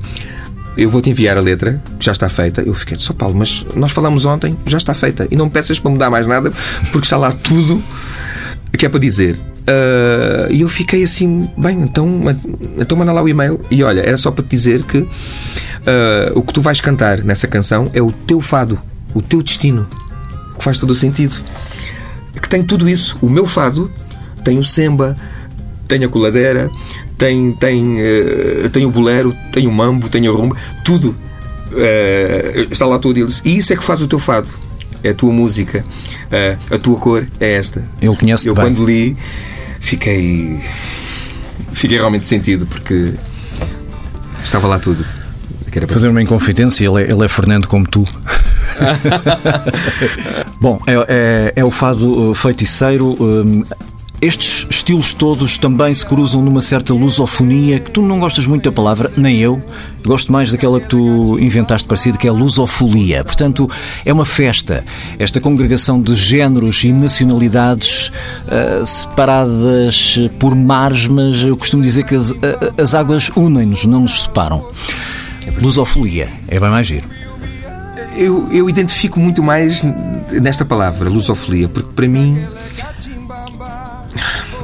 eu 0.77 0.89
vou-te 0.89 1.09
enviar 1.09 1.37
a 1.37 1.41
letra, 1.41 1.81
que 1.99 2.05
já 2.05 2.13
está 2.13 2.29
feita. 2.29 2.61
Eu 2.61 2.73
fiquei, 2.73 2.97
só 2.97 3.11
Paulo, 3.11 3.35
mas 3.37 3.65
nós 3.75 3.91
falamos 3.91 4.23
ontem, 4.25 4.55
já 4.65 4.77
está 4.77 4.93
feita. 4.93 5.27
E 5.29 5.35
não 5.35 5.45
me 5.47 5.51
peças 5.51 5.79
para 5.79 5.91
mudar 5.91 6.09
mais 6.09 6.25
nada, 6.25 6.49
porque 6.93 7.05
está 7.05 7.17
lá 7.17 7.33
tudo 7.33 7.83
que 8.77 8.85
é 8.85 8.89
para 8.89 9.01
dizer. 9.01 9.37
Ah, 9.67 10.47
E 10.49 10.61
eu 10.61 10.69
fiquei 10.69 11.03
assim, 11.03 11.49
bem, 11.57 11.81
então, 11.81 12.21
então 12.77 12.97
manda 12.97 13.11
lá 13.11 13.21
o 13.21 13.29
e-mail. 13.29 13.59
E 13.69 13.83
olha, 13.83 14.01
era 14.01 14.17
só 14.17 14.31
para 14.31 14.43
te 14.43 14.49
dizer 14.49 14.83
que 14.83 15.07
ah, 15.85 16.31
o 16.35 16.41
que 16.41 16.53
tu 16.53 16.61
vais 16.61 16.81
cantar 16.81 17.19
nessa 17.23 17.47
canção 17.47 17.89
é 17.93 18.01
o 18.01 18.11
teu 18.11 18.41
fado, 18.41 18.79
o 19.13 19.21
teu 19.21 19.41
destino, 19.41 19.87
que 20.57 20.63
faz 20.63 20.77
todo 20.77 20.91
o 20.91 20.95
sentido. 20.95 21.35
Que 22.41 22.49
tem 22.49 22.63
tudo 22.63 22.89
isso. 22.89 23.17
O 23.21 23.29
meu 23.29 23.45
fado 23.45 23.89
tem 24.43 24.57
o 24.57 24.63
semba, 24.63 25.15
tem 25.87 26.03
a 26.03 26.07
coladeira, 26.09 26.69
tem, 27.17 27.51
tem, 27.53 27.99
eh, 27.99 28.69
tem 28.71 28.85
o 28.85 28.89
bolero, 28.89 29.35
tem 29.51 29.67
o 29.67 29.71
mambo, 29.71 30.09
tem 30.09 30.25
a 30.27 30.31
rumba, 30.31 30.55
tudo. 30.83 31.15
Está 32.71 32.85
lá 32.85 32.97
tudo. 32.99 33.19
E 33.19 33.27
E 33.45 33.57
isso 33.57 33.71
é 33.73 33.75
que 33.75 33.83
faz 33.83 34.01
o 34.01 34.07
teu 34.07 34.17
fado. 34.19 34.47
é 35.03 35.09
a 35.09 35.13
tua 35.13 35.31
música, 35.31 35.83
a 36.71 36.77
tua 36.77 36.97
cor 36.97 37.27
é 37.39 37.53
esta. 37.53 37.83
Ele 38.01 38.15
conhece 38.15 38.47
Eu 38.47 38.55
bem. 38.55 38.65
quando 38.65 38.85
li 38.85 39.15
fiquei 39.81 40.59
fiquei 41.73 41.97
realmente 41.97 42.25
sentido 42.25 42.65
porque 42.65 43.13
estava 44.43 44.67
lá 44.67 44.79
tudo. 44.79 45.05
Fazer 45.87 46.09
uma 46.09 46.21
inconfidência, 46.21 46.85
ele 46.85 47.03
é, 47.03 47.11
ele 47.11 47.25
é 47.25 47.27
Fernando 47.27 47.67
como 47.67 47.85
tu. 47.87 48.03
Bom, 50.59 50.79
é, 50.85 50.93
é- 51.07 51.53
é 51.57 51.65
o 51.65 51.71
fado 51.71 52.33
feiticeiro. 52.33 53.15
Estes 54.21 54.67
estilos 54.69 55.13
todos 55.15 55.57
também 55.57 55.91
se 55.93 56.05
cruzam 56.05 56.41
numa 56.43 56.61
certa 56.61 56.93
lusofonia, 56.93 57.79
que 57.79 57.89
tu 57.89 58.01
não 58.03 58.19
gostas 58.19 58.45
muito 58.45 58.63
da 58.69 58.71
palavra, 58.71 59.11
nem 59.17 59.39
eu. 59.39 59.61
Gosto 60.05 60.31
mais 60.31 60.51
daquela 60.51 60.79
que 60.79 60.87
tu 60.87 61.39
inventaste 61.39 61.87
parecido, 61.87 62.17
que 62.17 62.27
é 62.27 62.29
a 62.29 62.33
lusofolia. 62.33 63.23
Portanto, 63.23 63.69
é 64.05 64.13
uma 64.13 64.25
festa. 64.25 64.83
Esta 65.17 65.39
congregação 65.41 65.99
de 66.01 66.13
géneros 66.15 66.83
e 66.83 66.91
nacionalidades 66.93 68.11
ah, 68.47 68.85
separadas 68.85 70.19
por 70.39 70.55
mares, 70.55 71.07
mas 71.07 71.41
eu 71.43 71.57
costumo 71.57 71.81
dizer 71.83 72.03
que 72.03 72.15
as, 72.15 72.31
a- 72.31 72.81
as 72.81 72.93
águas 72.93 73.29
unem-nos, 73.35 73.85
não 73.85 74.01
nos 74.01 74.23
separam. 74.23 74.63
Lusofolia. 75.61 76.29
É 76.47 76.59
bem 76.59 76.69
mais 76.69 76.85
giro. 76.87 77.05
Eu, 78.15 78.47
eu 78.51 78.69
identifico 78.69 79.19
muito 79.19 79.41
mais 79.41 79.83
nesta 80.41 80.65
palavra, 80.65 81.09
lusofolia, 81.09 81.67
porque 81.69 81.89
para 81.95 82.07
mim 82.07 82.37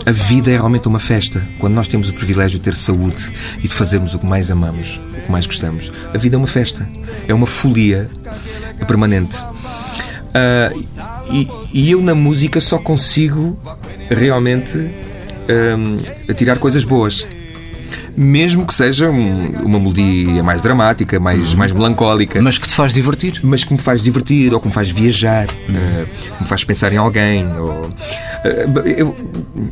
a 0.08 0.12
vida 0.12 0.50
é 0.50 0.54
realmente 0.54 0.88
uma 0.88 1.02
festa. 1.02 1.46
Quando 1.60 1.74
nós 1.74 1.89
temos 1.89 2.10
o 2.10 2.13
privilégio 2.13 2.58
de 2.58 2.63
ter 2.63 2.74
saúde 2.74 3.30
e 3.58 3.67
de 3.67 3.74
fazermos 3.74 4.13
o 4.13 4.20
que 4.20 4.26
mais 4.26 4.50
amamos, 4.50 5.02
o 5.12 5.26
que 5.26 5.30
mais 5.30 5.46
gostamos, 5.46 5.91
a 6.13 6.17
vida 6.17 6.38
é 6.38 6.39
uma 6.39 6.48
festa. 6.48 6.88
É 7.28 7.34
uma 7.34 7.46
folia 7.46 8.10
permanente. 8.88 9.38
Ah, 10.34 10.72
e, 11.30 11.46
e 11.74 11.91
eu 11.91 12.02
na 12.02 12.15
música 12.15 12.62
só 12.62 12.78
consigo 12.78 13.60
realmente 14.10 14.78
hum, 14.78 15.98
tirar 16.38 16.58
coisas 16.58 16.86
boas. 16.86 17.28
Mesmo 18.19 18.65
que 18.65 18.73
seja 18.73 19.12
um- 19.12 19.51
uma 19.63 19.77
melodia 19.80 20.43
mais 20.43 20.60
dramática, 20.60 21.19
mais, 21.19 21.53
mais 21.53 21.71
melancólica 21.71 22.41
Mas 22.41 22.58
que 22.58 22.67
te 22.67 22.73
faz 22.73 22.91
divertir. 22.91 23.39
mas 23.43 23.63
que 23.63 23.71
me 23.71 23.77
faz 23.80 24.01
divertir, 24.01 24.51
ou 24.56 24.60
que 24.60 24.67
me 24.67 24.73
faz 24.73 24.89
viajar, 24.89 25.45
eh, 25.69 26.06
que 26.36 26.41
me 26.43 26.47
faz 26.47 26.63
pensar 26.63 26.91
em 26.91 26.97
alguém. 26.97 27.45
Ou, 27.60 27.89
eh, 28.43 28.65
eu- 28.97 29.15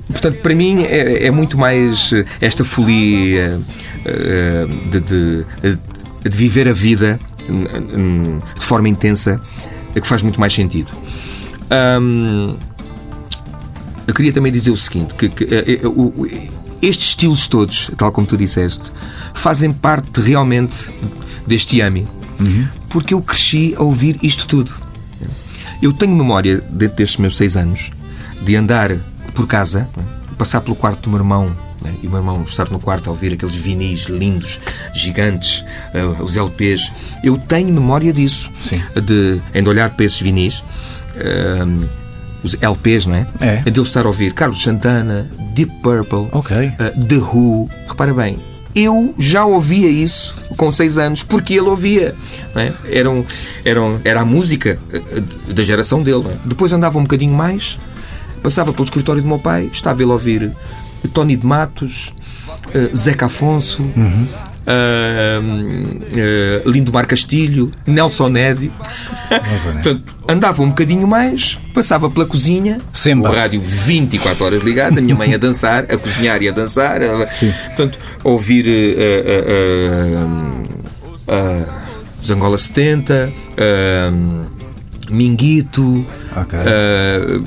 portanto, 0.10 0.38
para 0.44 0.54
mim 0.54 0.84
é, 0.84 1.26
é 1.26 1.32
muito 1.32 1.58
mais 1.58 2.14
eh, 2.14 2.24
esta 2.40 2.64
folia 2.64 3.60
de, 4.92 5.00
de- 5.00 5.46
de 6.30 6.38
viver 6.38 6.70
a 6.70 6.74
vida 6.74 7.20
de 7.50 8.64
forma 8.64 8.88
intensa 8.88 9.40
eh, 9.96 10.00
que 10.00 10.08
faz 10.08 10.22
muito 10.22 10.40
mais 10.40 10.54
sentido. 10.54 10.92
Hum, 12.00 12.56
eu 14.08 14.14
queria 14.14 14.32
também 14.32 14.52
dizer 14.52 14.70
o 14.70 14.78
seguinte: 14.78 15.16
que, 15.16 15.30
que, 15.30 15.82
o- 15.88 16.14
o- 16.16 16.65
estes 16.82 17.10
estilos 17.10 17.48
todos, 17.48 17.92
tal 17.98 18.12
como 18.12 18.28
tu 18.28 18.38
disseste, 18.38 18.92
fazem 19.34 19.72
parte 19.72 20.22
realmente 20.22 20.90
deste 21.48 21.78
Yami. 21.78 22.08
Porque 22.90 23.14
eu 23.14 23.22
cresci 23.22 23.74
a 23.78 23.84
ouvir 23.84 24.18
isto 24.22 24.48
tudo. 24.48 24.72
Eu 25.82 25.92
tenho 25.94 26.16
memória, 26.16 26.62
dentro 26.70 26.98
destes 26.98 27.18
meus 27.18 27.36
seis 27.36 27.56
anos, 27.58 27.92
de 28.42 28.56
andar 28.56 28.96
por 29.34 29.46
casa, 29.48 29.90
passar 30.38 30.62
pelo 30.62 30.76
quarto 30.76 31.04
do 31.04 31.10
meu 31.10 31.20
irmão 31.20 31.56
né, 31.82 31.94
e 32.02 32.08
o 32.08 32.10
meu 32.10 32.20
irmão 32.20 32.44
estar 32.44 32.70
no 32.70 32.80
quarto 32.80 33.08
a 33.08 33.12
ouvir 33.12 33.34
aqueles 33.34 33.56
vinis 33.56 34.06
lindos, 34.06 34.60
gigantes, 34.94 35.64
eh, 35.94 36.04
os 36.22 36.36
LPs. 36.38 36.92
Eu 37.24 37.38
tenho 37.38 37.74
memória 37.74 38.12
disso. 38.14 38.50
Sim. 38.62 38.82
De, 38.96 39.42
de 39.62 39.70
olhar 39.70 39.90
para 39.92 40.06
esses 40.06 40.20
vinis. 40.22 40.64
eh, 41.16 41.66
os 42.46 42.56
LPs, 42.62 43.06
não 43.08 43.16
é? 43.16 43.28
É. 43.42 43.56
De 43.70 43.80
eu 43.80 43.84
estar 43.84 44.06
a 44.06 44.08
ouvir 44.08 44.34
Carlos 44.34 44.62
Santana, 44.62 45.30
Deep 45.54 45.72
Purple, 45.82 46.28
Ok. 46.32 46.56
uh, 46.68 47.06
The 47.06 47.16
Who. 47.18 47.70
Repara 47.88 48.14
bem, 48.14 48.38
eu 48.76 49.14
já 49.18 49.46
ouvia 49.46 49.90
isso 49.90 50.36
com 50.56 50.72
seis 50.72 50.98
anos 50.98 51.24
porque 51.24 51.54
ele 51.54 51.68
ouvia. 51.68 52.16
é? 52.56 52.72
Eram, 52.90 53.26
eram, 53.64 54.00
era 54.04 54.22
a 54.22 54.26
música 54.26 54.78
uh, 54.94 55.54
da 55.54 55.64
geração 55.64 56.04
dele. 56.04 56.26
é? 56.30 56.36
Depois 56.46 56.72
andava 56.72 56.98
um 57.00 57.04
bocadinho 57.04 57.34
mais, 57.34 57.78
passava 58.44 58.72
pelo 58.72 58.86
escritório 58.86 59.22
do 59.22 59.28
meu 59.28 59.40
pai, 59.40 59.70
estava 59.74 60.02
ele 60.02 60.12
a 60.12 60.14
ouvir 60.14 60.52
Tony 61.14 61.36
de 61.36 61.46
Matos, 61.46 62.14
uh, 62.74 62.96
Zeca 62.96 63.26
Afonso. 63.26 63.84
Uh, 64.68 66.66
uh, 66.66 66.70
Lindomar 66.70 67.08
Castilho, 67.08 67.72
Nelson 67.86 68.30
Nedi. 68.30 68.72
Portanto, 69.74 70.04
andava 70.28 70.62
um 70.62 70.70
bocadinho 70.70 71.08
mais, 71.08 71.58
passava 71.74 72.10
pela 72.10 72.26
cozinha, 72.26 72.78
Semba. 72.92 73.30
o 73.30 73.34
rádio 73.34 73.62
24 73.62 74.46
horas 74.46 74.64
ligado, 74.64 74.98
a 74.98 75.02
minha 75.02 75.16
mãe 75.16 75.34
a 75.34 75.38
dançar, 75.38 75.86
a 75.90 75.98
cozinhar 75.98 76.42
e 76.42 76.50
a 76.50 76.52
dançar. 76.52 77.00
Portanto, 77.68 78.00
a 78.24 78.28
ouvir 78.30 78.68
eh, 78.68 78.96
eh, 78.98 79.46
eh, 79.48 80.26
eh, 81.28 81.66
os 82.22 82.30
Angola 82.32 82.58
70, 82.58 83.32
eh, 83.58 84.12
Minguito. 85.10 86.06
Ok. 86.36 86.58
eh, 86.60 87.42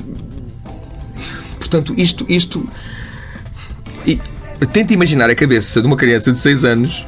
portanto, 1.59 1.93
isto. 1.97 2.25
isto 2.29 2.67
e, 4.05 4.19
tenta 4.67 4.93
imaginar 4.93 5.29
a 5.29 5.35
cabeça 5.35 5.81
de 5.81 5.87
uma 5.87 5.95
criança 5.95 6.31
de 6.31 6.37
6 6.39 6.63
anos 6.65 7.05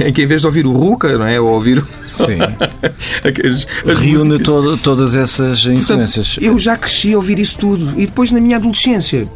em 0.00 0.12
que, 0.12 0.22
em 0.22 0.26
vez 0.26 0.40
de 0.40 0.46
ouvir 0.46 0.66
o 0.66 0.72
Ruca, 0.72 1.16
não 1.18 1.26
é? 1.26 1.40
Ou 1.40 1.48
ouvir. 1.48 1.78
o- 1.78 1.86
Sim. 2.12 2.38
as- 3.44 3.66
as 3.90 3.98
Reúne 3.98 4.38
todo- 4.38 4.76
todas 4.78 5.14
essas 5.14 5.62
Portanto, 5.64 5.80
influências. 5.82 6.36
eu 6.40 6.58
já 6.58 6.76
cresci 6.76 7.12
a 7.12 7.16
ouvir 7.16 7.38
isso 7.38 7.58
tudo. 7.58 7.92
E 8.00 8.06
depois, 8.06 8.30
na 8.32 8.40
minha 8.40 8.56
adolescência, 8.56 9.28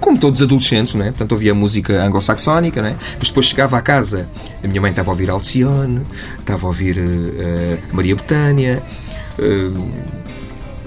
como 0.00 0.18
todos 0.18 0.40
os 0.40 0.46
adolescentes, 0.46 0.94
não 0.94 1.02
é? 1.04 1.08
Portanto, 1.10 1.32
ouvia 1.32 1.54
música 1.54 2.02
anglo-saxónica, 2.04 2.82
não 2.82 2.88
é? 2.90 2.94
Mas 3.18 3.28
depois 3.28 3.46
chegava 3.46 3.76
à 3.78 3.80
casa, 3.82 4.26
a 4.62 4.66
minha 4.66 4.80
mãe 4.80 4.90
estava 4.90 5.10
a 5.10 5.12
ouvir 5.12 5.30
Alcione, 5.30 6.00
estava 6.38 6.64
a 6.64 6.68
ouvir 6.68 6.98
eh, 6.98 7.78
Maria 7.92 8.14
Betânia, 8.16 8.82
eh, 9.38 9.70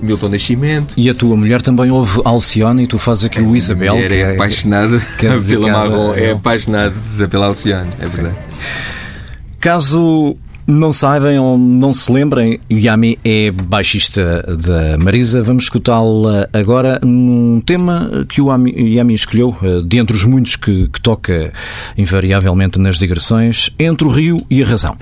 Milton 0.02 0.30
Nascimento. 0.30 0.94
E 0.98 1.10
a 1.10 1.14
tua 1.14 1.36
mulher 1.36 1.62
também 1.62 1.92
ouve 1.92 2.22
Alcione 2.24 2.84
e 2.84 2.88
tu 2.88 2.98
fazes 2.98 3.26
aqui 3.26 3.42
o 3.42 3.56
Isabel. 3.56 3.94
A 3.94 3.96
mulher 3.96 4.10
que 4.10 4.16
é 4.18 4.34
apaixonada 4.34 5.00
que 5.18 5.28
é 5.28 5.40
pela 5.40 6.18
é 6.18 6.32
apaixonada 6.32 6.94
pela 7.30 7.46
Alcione, 7.48 7.90
é 8.00 8.06
verdade. 8.06 8.36
Caso 9.60 10.36
não 10.68 10.92
saibam 10.92 11.42
ou 11.42 11.58
não 11.58 11.94
se 11.94 12.12
lembrem, 12.12 12.60
Yami 12.70 13.18
é 13.24 13.52
baixista 13.52 14.44
da 14.44 14.98
Marisa. 14.98 15.42
Vamos 15.42 15.64
escutá-la 15.64 16.50
agora 16.52 17.00
num 17.04 17.62
tema 17.66 18.26
que 18.28 18.42
o 18.42 18.52
Ami- 18.52 18.74
Yami 18.96 19.14
escolheu, 19.14 19.56
eh, 19.64 19.82
de 19.86 19.98
entre 19.98 20.16
os 20.16 20.26
muitos 20.26 20.58
que, 20.58 20.90
que 20.90 21.00
toca 21.02 21.54
invariavelmente 21.98 22.80
nas 22.80 23.00
digressões, 23.00 23.70
Entre 23.80 24.06
o 24.06 24.12
Rio 24.12 24.46
e 24.50 24.62
a 24.62 24.66
Razão. 24.68 24.98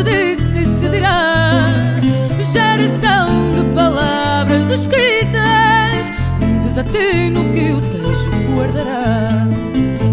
Se 0.00 0.04
disse 0.04 0.60
e 0.60 0.64
se 0.64 0.88
dirá. 0.88 1.66
Geração 2.52 3.52
de 3.52 3.74
palavras 3.74 4.70
escritas, 4.70 6.10
um 6.40 6.60
desatino 6.62 7.52
que 7.52 7.72
o 7.72 7.80
Tejo 7.80 8.30
guardará. 8.54 9.46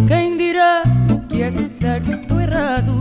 Quem 0.07 0.35
dirá 0.37 0.83
o 1.09 1.19
que 1.21 1.41
é 1.41 1.51
certo 1.51 2.33
ou 2.33 2.41
errado? 2.41 2.97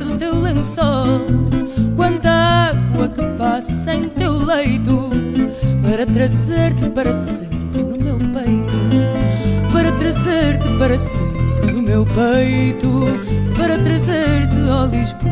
do 0.00 0.16
teu 0.16 0.40
lençol, 0.40 1.26
quanta 1.96 2.30
água 2.30 3.08
que 3.08 3.22
passa 3.36 3.94
em 3.94 4.08
teu 4.08 4.32
leito, 4.32 5.10
para 5.82 6.06
trazer-te 6.06 6.88
para 6.90 7.12
sempre 7.12 7.82
no 7.82 7.98
meu 7.98 8.18
peito, 8.18 9.72
para 9.72 9.92
trazer-te 9.92 10.68
para 10.78 10.98
sempre 10.98 11.72
no 11.72 11.82
meu 11.82 12.04
peito, 12.04 13.39
para 13.60 13.78
trazer-te 13.78 14.56
a 14.70 14.86
Lisboa. 14.86 15.30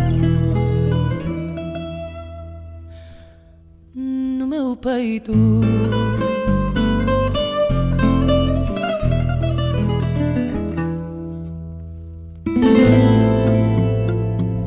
No 3.95 4.47
meu 4.47 4.76
peito. 4.76 5.33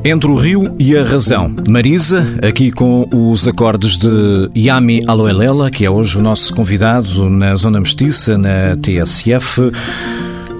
Entre 0.04 0.28
o 0.28 0.34
Rio 0.34 0.74
e 0.80 0.96
a 0.96 1.04
Razão. 1.04 1.54
Marisa, 1.68 2.36
aqui 2.42 2.72
com 2.72 3.08
os 3.14 3.46
acordes 3.46 3.96
de 3.96 4.50
Yami 4.56 5.02
Aloelela, 5.06 5.70
que 5.70 5.84
é 5.84 5.90
hoje 5.90 6.18
o 6.18 6.20
nosso 6.20 6.52
convidado 6.52 7.30
na 7.30 7.54
Zona 7.54 7.78
Mestiça, 7.78 8.36
na 8.36 8.76
TSF. 8.76 9.70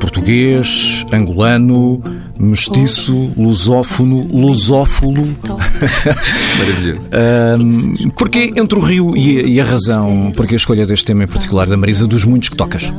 Português, 0.03 1.07
angolano, 1.13 2.03
mestiço, 2.37 3.33
lusófono, 3.37 4.27
lusófilo. 4.33 5.29
Maravilhoso. 6.59 7.09
Um, 7.15 8.11
porquê 8.11 8.53
entre 8.57 8.77
o 8.81 8.83
Rio 8.83 9.17
e 9.17 9.39
a, 9.39 9.43
e 9.43 9.61
a 9.61 9.65
Razão? 9.65 10.33
Porquê 10.37 10.55
a 10.55 10.57
escolha 10.57 10.85
deste 10.85 11.05
tema 11.05 11.23
em 11.23 11.29
particular 11.29 11.69
da 11.69 11.77
Marisa, 11.77 12.05
dos 12.09 12.25
muitos 12.25 12.49
que 12.49 12.57
tocas? 12.57 12.93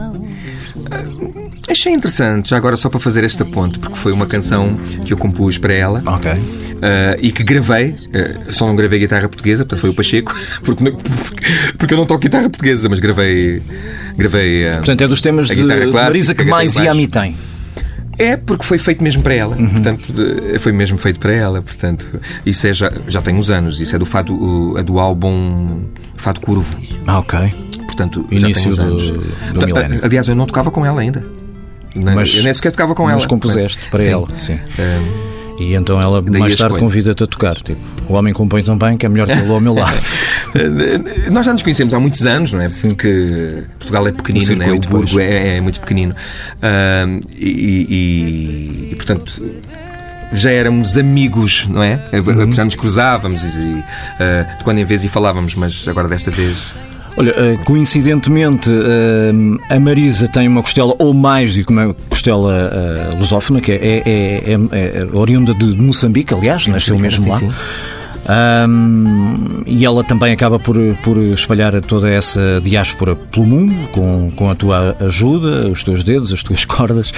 Achei 1.73 1.91
interessante, 1.91 2.51
já 2.51 2.57
agora 2.57 2.77
só 2.77 2.87
para 2.87 2.99
fazer 2.99 3.23
esta 3.23 3.43
ponte, 3.43 3.79
porque 3.79 3.97
foi 3.97 4.11
uma 4.11 4.27
canção 4.27 4.75
que 5.03 5.11
eu 5.11 5.17
compus 5.17 5.57
para 5.57 5.73
ela. 5.73 6.03
Ok. 6.05 6.31
Uh, 6.31 6.37
e 7.19 7.31
que 7.31 7.41
gravei, 7.43 7.89
uh, 7.89 8.53
só 8.53 8.67
não 8.67 8.75
gravei 8.75 8.99
guitarra 8.99 9.27
portuguesa, 9.27 9.63
portanto 9.65 9.79
foi 9.79 9.89
o 9.89 9.93
Pacheco, 9.95 10.35
porque, 10.63 10.83
porque 11.79 11.93
eu 11.95 11.97
não 11.97 12.05
toco 12.05 12.19
guitarra 12.21 12.47
portuguesa, 12.47 12.87
mas 12.87 12.99
gravei. 12.99 13.59
gravei 14.15 14.67
uh, 14.67 14.75
Portanto, 14.77 15.01
é 15.01 15.07
dos 15.07 15.19
temas 15.19 15.47
de 15.47 15.55
clássica, 15.55 15.91
Marisa 15.91 16.35
que 16.35 16.43
mais. 16.45 16.75
Yami 16.75 17.07
tem. 17.07 17.35
É 18.19 18.37
porque 18.37 18.63
foi 18.63 18.77
feito 18.77 19.03
mesmo 19.03 19.23
para 19.23 19.33
ela, 19.33 19.55
portanto 19.55 20.13
de- 20.13 20.59
foi 20.59 20.71
mesmo 20.71 20.99
feito 20.99 21.19
para 21.19 21.33
ela, 21.33 21.59
portanto 21.63 22.07
isso 22.45 22.67
é 22.67 22.71
já, 22.73 22.91
já 23.07 23.23
tem 23.23 23.33
uns 23.33 23.49
anos, 23.49 23.81
isso 23.81 23.95
é 23.95 23.97
do 23.97 24.05
fado, 24.05 24.35
o- 24.35 24.77
é 24.77 24.83
do 24.83 24.99
álbum 24.99 25.81
Fado 26.15 26.39
Curvo, 26.39 26.77
Ah, 27.07 27.17
ok. 27.17 27.39
portanto 27.87 28.23
Início 28.29 28.71
já 28.71 28.83
tem 28.83 28.93
uns 28.93 29.07
do- 29.07 29.13
anos. 29.15 29.33
do 29.53 29.59
Ta- 29.59 29.65
milénio. 29.65 29.99
Aliás, 30.03 30.27
eu 30.27 30.35
não 30.35 30.45
tocava 30.45 30.69
com 30.69 30.85
ela 30.85 31.01
ainda. 31.01 31.25
Nem- 31.95 32.15
Mas- 32.15 32.35
eu 32.35 32.43
nem 32.43 32.53
sequer 32.53 32.71
tocava 32.71 32.93
com 32.95 33.03
ela. 33.03 33.13
Mas 33.13 33.25
compuseste 33.25 33.77
Mas- 33.81 33.89
para 33.89 34.03
sim. 34.03 34.09
ela, 34.09 34.27
sim. 34.37 34.53
Uh, 34.55 35.33
E 35.59 35.75
então 35.75 36.01
ela 36.01 36.19
Daí 36.21 36.39
mais 36.41 36.55
tarde 36.55 36.79
convida-te 36.79 37.23
a 37.23 37.27
tocar. 37.27 37.55
Tipo, 37.61 37.79
o 38.09 38.13
homem 38.13 38.33
compõe 38.33 38.63
tão 38.63 38.75
bem 38.75 38.97
que 38.97 39.05
é 39.05 39.09
melhor 39.09 39.27
tê-lo 39.27 39.53
ao 39.53 39.61
meu 39.61 39.73
lado. 39.75 39.95
Nós 41.31 41.45
já 41.45 41.53
nos 41.53 41.61
conhecemos 41.61 41.93
há 41.93 41.99
muitos 41.99 42.25
anos, 42.25 42.51
não 42.51 42.59
é? 42.61 42.67
Porque 42.67 43.63
Portugal 43.77 44.07
é 44.07 44.11
pequenino, 44.11 44.51
O 44.53 44.55
não 44.55 44.65
é? 44.65 44.71
o 44.71 44.79
Burgo 44.79 45.19
é, 45.19 45.57
é 45.57 45.61
muito 45.61 45.79
pequenino. 45.79 46.13
Uh, 46.57 47.21
e, 47.35 47.87
e- 47.89 48.89
e, 48.91 48.95
portanto. 48.95 49.41
Já 50.35 50.49
éramos 50.49 50.97
amigos, 50.97 51.67
não 51.69 51.83
é? 51.83 52.03
Uhum. 52.11 52.51
Já 52.51 52.65
nos 52.65 52.73
cruzávamos 52.75 53.43
e, 53.43 53.47
uh, 53.47 54.57
de 54.57 54.63
quando 54.63 54.79
em 54.79 54.83
vez 54.83 55.03
e 55.03 55.07
falávamos, 55.07 55.53
mas 55.53 55.87
agora 55.87 56.07
desta 56.07 56.31
vez 56.31 56.73
Olha, 57.15 57.29
eh, 57.31 57.57
coincidentemente, 57.63 58.69
eh, 58.71 59.31
a 59.75 59.79
Marisa 59.79 60.27
tem 60.27 60.47
uma 60.47 60.63
costela, 60.63 60.95
ou 60.97 61.13
mais 61.13 61.55
do 61.55 61.63
que 61.63 61.71
uma 61.71 61.93
costela 62.09 62.71
eh, 63.11 63.15
lusófona, 63.15 63.61
que 63.61 63.71
é, 63.71 63.75
é- 63.75 64.03
é- 64.05 64.53
é- 64.71 64.97
é 65.03 65.07
oriunda 65.15 65.53
de, 65.53 65.63
Moçambique, 65.77 66.33
aliás, 66.33 66.65
nasceu 66.67 66.97
mesmo 66.97 67.23
sim, 67.25 67.29
lá. 67.29 67.37
sim. 67.37 67.51
Ahm, 68.25 69.63
e 69.65 69.85
ela 69.85 70.03
também 70.03 70.31
acaba 70.33 70.57
por, 70.59 70.77
por 71.03 71.17
espalhar 71.17 71.79
toda 71.81 72.09
essa 72.09 72.61
diáspora 72.63 73.15
pelo 73.15 73.45
mundo, 73.45 73.87
com, 73.91 74.31
com 74.35 74.49
a 74.49 74.55
tua 74.55 74.95
ajuda, 74.99 75.67
os 75.69 75.83
teus 75.83 76.03
dedos, 76.03 76.31
as 76.33 76.43
tuas 76.43 76.63
cordas. 76.65 77.11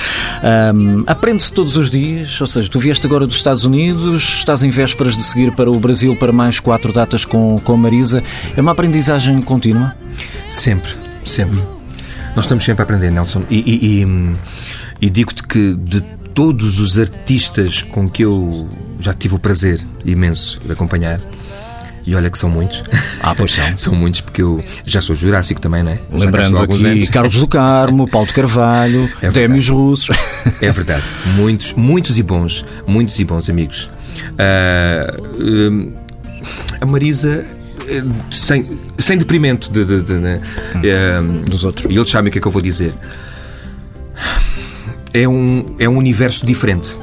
Ahm, 0.43 1.03
Aprende-se 1.08 1.51
todos 1.53 1.78
os 1.78 1.89
dias, 1.89 2.39
ou 2.41 2.47
seja, 2.47 2.70
tu 2.70 2.80
vieste 2.80 3.06
agora 3.06 3.26
dos 3.28 3.36
Estados 3.36 3.66
Unidos, 3.66 4.24
estás 4.39 4.64
em 4.64 4.70
vésperas 4.70 5.16
de 5.16 5.24
seguir 5.24 5.51
para 5.51 5.70
o 5.70 5.80
Brasil 5.80 6.16
para 6.16 6.32
mais 6.32 6.60
quatro 6.60 6.91
datas 6.91 7.26
com, 7.26 7.60
com 7.60 7.74
a 7.74 7.78
Marisa. 7.78 8.24
É 8.56 8.62
uma 8.62 8.72
aprendizagem 8.72 9.41
contínua? 9.41 9.95
Sempre, 10.47 10.91
sempre. 11.24 11.60
Nós 12.36 12.45
estamos 12.45 12.64
sempre 12.64 12.82
a 12.82 12.84
aprender, 12.84 13.12
Nelson. 13.12 13.43
E, 13.49 13.58
e- 13.60 13.99
e, 14.01 14.06
hum, 14.06 14.34
e 15.01 15.10
digo-te 15.10 15.43
que 15.43 15.74
de 15.76 16.03
todos 16.36 16.80
os 16.80 17.00
artistas 17.00 17.82
com 17.82 18.08
que 18.10 18.24
eu 18.24 18.70
já 19.00 19.14
tive 19.14 19.34
o 19.36 19.40
prazer 19.40 19.80
imenso 20.06 20.60
de 20.64 20.72
acompanhar, 20.72 21.20
e 22.06 22.14
olha 22.16 22.30
que 22.30 22.38
são 22.38 22.50
muitos. 22.52 22.84
Ah, 23.24 23.34
pois 23.34 23.52
são. 23.54 23.66
são 23.78 23.96
muitos, 23.96 24.22
porque 24.22 24.44
eu 24.44 24.64
já 24.86 25.02
sou 25.02 25.16
jurássico 25.16 25.60
também, 25.60 25.82
não 25.82 25.92
é? 25.94 26.00
Lembrando 26.12 26.60
aqui 26.60 26.86
anos. 26.86 27.10
Carlos 27.10 27.36
do 27.38 27.48
Carmo, 27.48 28.08
Paulo 28.12 28.28
de 28.28 28.34
Carvalho, 28.36 29.10
É. 29.24 29.32
Démios 29.32 29.68
Russos. 29.70 30.16
É 30.62 30.72
verdade. 30.72 31.04
Muitos, 31.36 31.74
muitos 31.74 32.20
e 32.20 32.24
bons. 32.24 32.64
Muitos 32.86 33.18
e 33.18 33.26
bons 33.26 33.50
amigos. 33.50 33.90
Ah, 34.38 35.18
hum, 35.40 35.94
a 36.80 36.86
Marisa. 36.86 37.44
eh, 37.90 38.04
Sem, 38.30 38.64
sem 39.00 39.18
deprimento 39.18 39.72
de, 39.72 39.84
de- 39.86 40.02
de- 40.02 40.20
de- 40.22 40.42
eh, 40.90 41.22
Dos 41.50 41.64
outros. 41.64 41.92
E 41.92 41.98
eles 41.98 42.10
sabem 42.10 42.30
o 42.30 42.32
que 42.32 42.38
é 42.38 42.42
que 42.42 42.48
eu 42.48 42.52
vou 42.52 42.62
dizer. 42.62 42.94
É 45.16 45.28
um, 45.28 45.66
é 45.80 45.88
um 45.88 45.97
universo 45.97 46.45
diferente. 46.45 46.95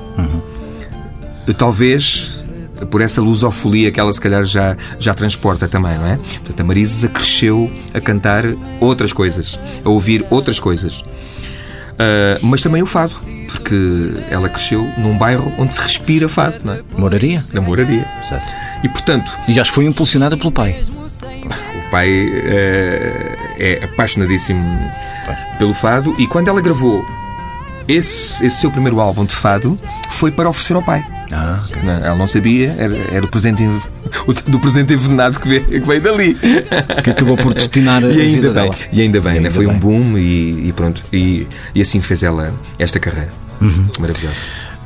Talvez 1.56 2.42
por 2.90 3.00
essa 3.00 3.20
lusofolia 3.20 3.90
que 3.92 3.98
ela 4.00 4.12
se 4.12 4.20
calhar 4.20 4.44
já, 4.44 4.76
já 4.98 5.14
transporta 5.14 5.68
também, 5.68 5.96
não 5.96 6.06
é? 6.06 6.16
Portanto, 6.16 6.60
a 6.60 6.64
Marisa 6.64 7.08
cresceu 7.08 7.70
a 7.94 8.00
cantar 8.00 8.44
outras 8.80 9.12
coisas, 9.12 9.58
a 9.84 9.88
ouvir 9.88 10.26
outras 10.30 10.58
coisas. 10.60 11.02
Ah, 11.98 12.38
mas 12.42 12.60
também 12.62 12.82
o 12.82 12.86
fado, 12.86 13.14
porque 13.48 14.12
ela 14.30 14.48
cresceu 14.48 14.82
num 14.98 15.16
bairro 15.16 15.52
onde 15.58 15.74
se 15.74 15.80
respira 15.80 16.28
fado, 16.28 16.56
não 16.64 16.74
é? 16.74 16.80
Moraria. 16.96 17.40
Na 17.52 17.60
moraria. 17.60 18.06
Certo. 18.20 18.44
E 18.82 18.88
portanto, 18.88 19.30
E 19.48 19.58
acho 19.60 19.70
que 19.70 19.74
foi 19.76 19.84
impulsionada 19.86 20.36
pelo 20.36 20.50
pai. 20.50 20.80
o 21.86 21.90
pai 21.90 22.08
eh, 22.10 23.36
é 23.58 23.84
apaixonadíssimo 23.84 24.64
pelo 25.58 25.72
fado 25.74 26.14
e 26.18 26.26
quando 26.26 26.48
ela 26.48 26.60
gravou 26.60 27.04
esse, 27.92 28.44
esse 28.46 28.60
seu 28.60 28.70
primeiro 28.70 29.00
álbum 29.00 29.24
de 29.24 29.34
fado 29.34 29.78
foi 30.10 30.30
para 30.30 30.48
oferecer 30.48 30.74
ao 30.74 30.82
pai. 30.82 31.04
Ah, 31.32 31.58
Não, 31.82 31.92
ela 31.92 32.14
não 32.14 32.26
sabia, 32.26 32.74
era, 32.78 32.94
era 33.10 33.24
o 33.24 33.28
presente 33.28 33.62
do 34.48 34.58
presente 34.58 34.92
envenenado 34.92 35.40
que 35.40 35.48
veio, 35.48 35.64
que 35.64 35.80
veio 35.80 36.00
dali. 36.02 36.36
que 37.02 37.10
acabou 37.10 37.36
por 37.38 37.54
destinar 37.54 38.04
a 38.04 38.08
E 38.08 38.20
ainda 38.20 38.34
vida 38.34 38.52
bem, 38.52 38.62
dela. 38.70 38.74
e 38.92 39.00
ainda 39.00 39.20
bem, 39.20 39.30
E 39.30 39.34
né? 39.34 39.38
ainda 39.38 39.50
foi 39.50 39.66
bem. 39.66 39.74
um 39.74 39.78
boom 39.78 40.18
e, 40.18 40.68
e 40.68 40.72
pronto. 40.74 41.02
E, 41.12 41.46
e 41.74 41.80
assim 41.80 42.00
fez 42.00 42.22
ela 42.22 42.52
esta 42.78 43.00
carreira. 43.00 43.30
Uhum. 43.60 43.86
Maravilhosa. 43.98 44.36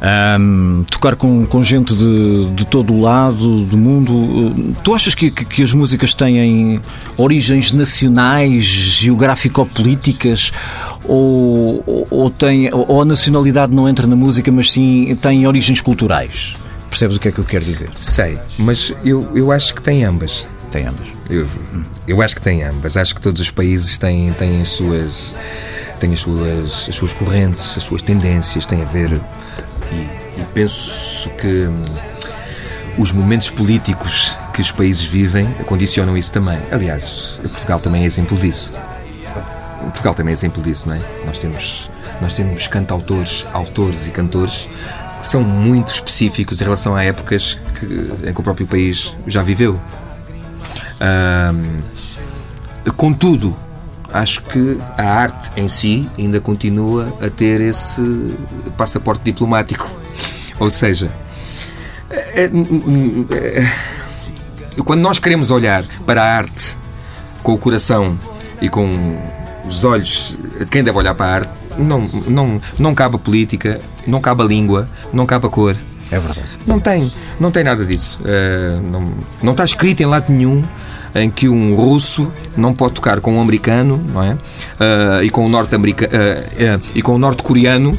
Ahm, 0.00 0.84
tocar 0.90 1.16
com, 1.16 1.46
com 1.46 1.62
gente 1.62 1.94
de, 1.94 2.50
de 2.50 2.66
todo 2.66 2.92
o 2.92 3.00
lado 3.00 3.64
do 3.64 3.78
mundo. 3.78 4.12
uh, 4.12 4.76
Tu 4.82 4.94
achas 4.94 5.14
que, 5.14 5.30
que, 5.30 5.44
que 5.44 5.62
as 5.62 5.72
músicas 5.72 6.12
têm 6.12 6.80
origens 7.16 7.72
nacionais, 7.72 8.64
geográfico-políticas? 8.64 10.52
Ou, 11.04 11.82
ou, 11.86 12.06
ou, 12.10 12.30
tem, 12.30 12.68
ou 12.72 13.00
a 13.00 13.04
nacionalidade 13.04 13.74
não 13.74 13.88
entra 13.88 14.06
na 14.06 14.16
música, 14.16 14.52
mas 14.52 14.72
sim 14.72 15.16
tem 15.20 15.46
origens 15.46 15.80
culturais? 15.80 16.56
Percebes 16.90 17.16
o 17.16 17.20
que 17.20 17.28
é 17.28 17.32
que 17.32 17.38
eu 17.38 17.44
quero 17.44 17.64
dizer? 17.64 17.90
Sei, 17.94 18.38
mas 18.58 18.92
eu, 19.04 19.28
eu 19.34 19.50
acho 19.50 19.74
que 19.74 19.82
tem 19.82 20.04
ambas. 20.04 20.46
Tem 20.70 20.86
ambas. 20.86 21.06
Eu, 21.30 21.46
eu 22.06 22.20
acho 22.20 22.34
que 22.34 22.42
tem 22.42 22.62
ambas. 22.62 22.96
Acho 22.96 23.14
que 23.14 23.20
todos 23.20 23.40
os 23.40 23.50
países 23.50 23.96
têm, 23.96 24.32
têm 24.32 24.60
as 24.60 24.68
suas 24.68 25.34
têm 25.98 26.12
as 26.12 26.20
suas, 26.20 26.88
as 26.88 26.94
suas 26.94 27.12
correntes, 27.12 27.76
as 27.76 27.82
suas 27.82 28.02
tendências, 28.02 28.66
têm 28.66 28.82
a 28.82 28.84
ver. 28.84 29.20
E, 29.92 30.40
e 30.40 30.44
penso 30.52 31.28
que 31.30 31.66
hum, 31.66 31.84
os 32.98 33.12
momentos 33.12 33.50
políticos 33.50 34.36
que 34.52 34.60
os 34.60 34.72
países 34.72 35.04
vivem 35.04 35.46
condicionam 35.66 36.16
isso 36.16 36.32
também. 36.32 36.58
Aliás, 36.70 37.38
Portugal 37.42 37.78
também 37.78 38.02
é 38.02 38.06
exemplo 38.06 38.36
disso. 38.36 38.72
Portugal 39.82 40.14
também 40.14 40.32
é 40.32 40.34
exemplo 40.34 40.62
disso, 40.62 40.88
não 40.88 40.96
é? 40.96 41.00
Nós 41.24 41.38
temos, 41.38 41.90
nós 42.20 42.32
temos 42.32 42.66
cantautores, 42.66 43.46
autores 43.52 44.08
e 44.08 44.10
cantores 44.10 44.68
que 45.18 45.26
são 45.26 45.42
muito 45.42 45.92
específicos 45.92 46.60
em 46.60 46.64
relação 46.64 46.94
a 46.94 47.04
épocas 47.04 47.58
que, 47.78 48.28
em 48.28 48.32
que 48.32 48.40
o 48.40 48.42
próprio 48.42 48.66
país 48.66 49.14
já 49.26 49.42
viveu. 49.42 49.80
Ahm, 51.00 51.80
contudo, 52.96 53.56
acho 54.20 54.42
que 54.42 54.78
a 54.96 55.02
arte 55.04 55.50
em 55.56 55.68
si 55.68 56.08
ainda 56.18 56.40
continua 56.40 57.12
a 57.20 57.28
ter 57.30 57.60
esse 57.60 58.34
passaporte 58.76 59.24
diplomático. 59.24 59.90
Ou 60.58 60.70
seja, 60.70 61.10
é- 62.10 62.44
é- 62.44 62.50
é- 63.56 64.82
quando 64.84 65.00
nós 65.00 65.18
queremos 65.18 65.50
olhar 65.50 65.84
para 66.04 66.22
a 66.22 66.36
arte 66.36 66.76
com 67.42 67.52
o 67.54 67.58
coração 67.58 68.18
e 68.60 68.68
com 68.68 69.16
os 69.68 69.84
olhos 69.84 70.38
de 70.58 70.66
quem 70.66 70.82
deve 70.84 70.96
olhar 70.96 71.14
para 71.14 71.26
a 71.26 71.34
arte, 71.34 71.50
não, 71.78 72.00
não, 72.26 72.60
não 72.78 72.94
cabe 72.94 73.16
a 73.16 73.18
política, 73.18 73.80
não 74.06 74.20
cabe 74.20 74.42
a 74.42 74.46
língua, 74.46 74.88
não 75.12 75.26
cabe 75.26 75.46
a 75.46 75.50
cor. 75.50 75.76
É 76.10 76.18
verdade. 76.18 76.56
Não 76.66 76.78
tem, 76.78 77.12
não 77.40 77.50
tem 77.50 77.64
nada 77.64 77.84
disso. 77.84 78.18
Não, 78.90 79.12
não 79.42 79.52
está 79.52 79.64
escrito 79.64 80.02
em 80.02 80.06
lado 80.06 80.32
nenhum 80.32 80.64
em 81.22 81.30
que 81.30 81.48
um 81.48 81.74
russo 81.74 82.30
não 82.56 82.74
pode 82.74 82.94
tocar 82.94 83.20
com 83.20 83.34
um 83.36 83.40
americano, 83.40 84.02
não 84.12 84.22
é? 84.22 84.36
Eh, 84.78 85.24
e 85.24 85.30
com 85.30 85.44
um 85.46 85.48
norte-americano 85.48 86.12
e 86.94 87.02
com 87.02 87.14
um 87.14 87.18
norte-coreano 87.18 87.96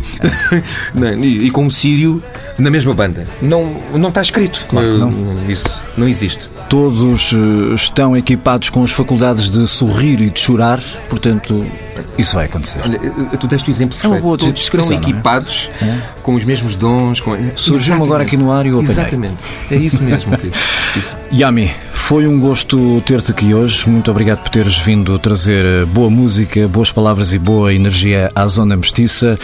e, 1.22 1.46
e 1.48 1.52
com 1.52 1.66
um 1.66 1.70
sírio 1.70 2.22
na 2.58 2.70
mesma 2.70 2.94
banda. 2.94 3.28
Não, 3.42 3.76
não 3.94 4.10
está 4.10 4.22
escrito. 4.22 4.66
Claro 4.70 4.98
não. 4.98 5.10
Eh, 5.48 5.52
Isso 5.52 5.84
não 5.98 6.08
existe. 6.08 6.50
Todos 6.70 7.34
eh, 7.34 7.74
estão 7.76 8.16
equipados 8.18 8.70
com 8.70 8.84
as 8.84 8.92
faculdades 8.92 9.50
de 9.50 9.68
sorrir 9.68 10.20
e 10.22 10.30
de 10.30 10.40
chorar, 10.40 10.82
portanto, 11.10 11.66
isso 12.18 12.36
vai 12.36 12.46
acontecer. 12.46 12.80
Olha, 12.84 12.98
eh, 12.98 13.38
tu 13.38 13.48
deste 13.48 13.70
o 13.70 13.72
exemplo 13.72 13.96
É 14.04 14.08
uma 14.08 14.16
perfeito. 14.16 14.24
boa 14.24 14.38
Todos 14.38 14.62
estão 14.62 14.92
é? 14.92 14.96
equipados 14.96 15.70
com 16.24 16.34
os 16.36 16.44
mesmos 16.44 16.76
dons. 16.76 17.20
Com... 17.20 17.32
Surgiu-me 17.56 17.78
Exatamente. 17.80 18.04
agora 18.04 18.24
aqui 18.24 18.38
no 18.38 18.52
ar 18.52 18.66
e 18.66 18.70
eu 18.70 18.80
apanhei. 18.80 18.92
Exatamente. 18.92 19.38
É 19.72 19.76
isso 19.76 20.02
mesmo. 20.04 20.34
Isso. 20.98 21.16
Yami, 21.32 21.72
foi 22.08 22.26
um 22.26 22.40
gosto 22.40 23.04
ter-te 23.06 23.34
aqui 23.34 23.54
hoje. 23.54 23.90
Muito 23.90 24.10
obrigado 24.10 24.42
por 24.42 24.48
teres 24.48 24.80
vindo 24.80 25.20
trazer 25.20 25.66
eh, 25.66 25.84
boa 25.84 26.10
música, 26.10 26.66
boas 26.66 26.90
palavras 26.90 27.34
e 27.34 27.38
boa 27.38 27.74
energia 27.74 28.32
à 28.34 28.48
Zona 28.48 28.78
Mestiça. 28.78 29.36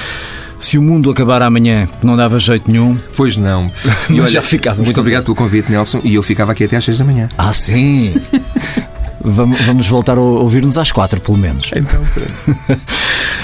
Se 0.57 0.77
o 0.77 0.81
mundo 0.81 1.11
acabar 1.11 1.41
amanhã, 1.41 1.89
não 2.01 2.15
dava 2.15 2.39
jeito 2.39 2.71
nenhum. 2.71 2.97
Pois 3.17 3.35
não. 3.35 3.69
Mas 4.07 4.31
já 4.31 4.41
ficávamos 4.41 4.85
Muito 4.85 4.97
obrigado 4.97 5.25
pelo 5.25 5.35
convite, 5.35 5.69
Nelson. 5.69 5.99
E 6.05 6.15
eu 6.15 6.23
ficava 6.23 6.53
aqui 6.53 6.63
até 6.63 6.77
às 6.77 6.85
6 6.85 6.99
da 6.99 7.03
manhã. 7.03 7.27
Ah, 7.37 7.51
sim! 7.51 8.15
Vamos, 9.25 9.61
vamos 9.61 9.87
voltar 9.87 10.17
a 10.17 10.21
ouvir-nos 10.21 10.77
às 10.77 10.91
quatro, 10.91 11.21
pelo 11.21 11.37
menos. 11.37 11.71
Então, 11.73 12.01
pronto. 12.13 12.81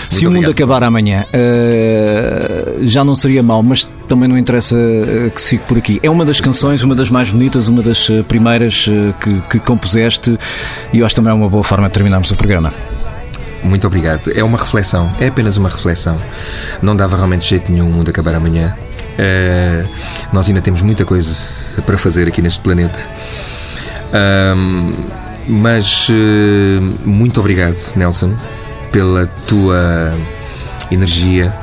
Se 0.09 0.25
o 0.25 0.29
mundo 0.29 0.49
obrigado. 0.49 0.51
acabar 0.51 0.83
amanhã, 0.83 1.25
eh, 1.31 2.77
já 2.81 3.03
não 3.03 3.15
seria 3.15 3.43
mau, 3.43 3.61
mas 3.61 3.87
também 4.07 4.27
não 4.27 4.37
interessa 4.37 4.77
eh, 4.77 5.29
que 5.33 5.41
se 5.41 5.49
fique 5.49 5.63
por 5.65 5.77
aqui. 5.77 5.99
É 6.01 6.09
uma 6.09 6.25
das 6.25 6.41
canções, 6.41 6.83
uma 6.83 6.95
das 6.95 7.09
mais 7.09 7.29
bonitas, 7.29 7.67
uma 7.67 7.81
das 7.81 8.09
eh, 8.09 8.23
primeiras 8.23 8.89
que, 9.21 9.41
que 9.49 9.59
compuseste 9.59 10.37
e 10.91 10.99
eu 10.99 11.05
acho 11.05 11.15
também 11.15 11.31
é 11.31 11.33
uma 11.33 11.47
boa 11.47 11.63
forma 11.63 11.87
de 11.87 11.93
terminarmos 11.93 12.31
o 12.31 12.35
programa. 12.35 12.73
Muito 13.63 13.85
obrigado. 13.85 14.31
É 14.35 14.43
uma 14.43 14.57
reflexão, 14.57 15.11
é 15.19 15.27
apenas 15.27 15.57
uma 15.57 15.69
reflexão. 15.69 16.17
Não 16.81 16.95
dava 16.95 17.15
realmente 17.15 17.47
jeito 17.47 17.71
nenhum 17.71 17.87
o 17.87 17.91
mundo 17.91 18.09
acabar 18.09 18.35
amanhã. 18.35 18.75
Eh, 19.17 19.83
nós 20.31 20.47
ainda 20.47 20.61
temos 20.61 20.81
muita 20.81 21.03
coisa 21.03 21.31
para 21.85 21.97
fazer 21.97 22.27
aqui 22.27 22.41
neste 22.41 22.61
planeta. 22.61 22.99
Ahm, 24.13 24.93
mas 25.47 26.07
eh, 26.09 26.79
muito 27.05 27.39
obrigado, 27.39 27.75
Nelson, 27.95 28.33
pela 28.91 29.27
tua 29.47 30.13
energia, 30.91 31.53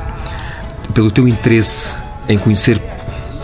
pelo 0.93 1.11
teu 1.11 1.27
interesse 1.27 1.93
em 2.27 2.37
conhecer 2.37 2.81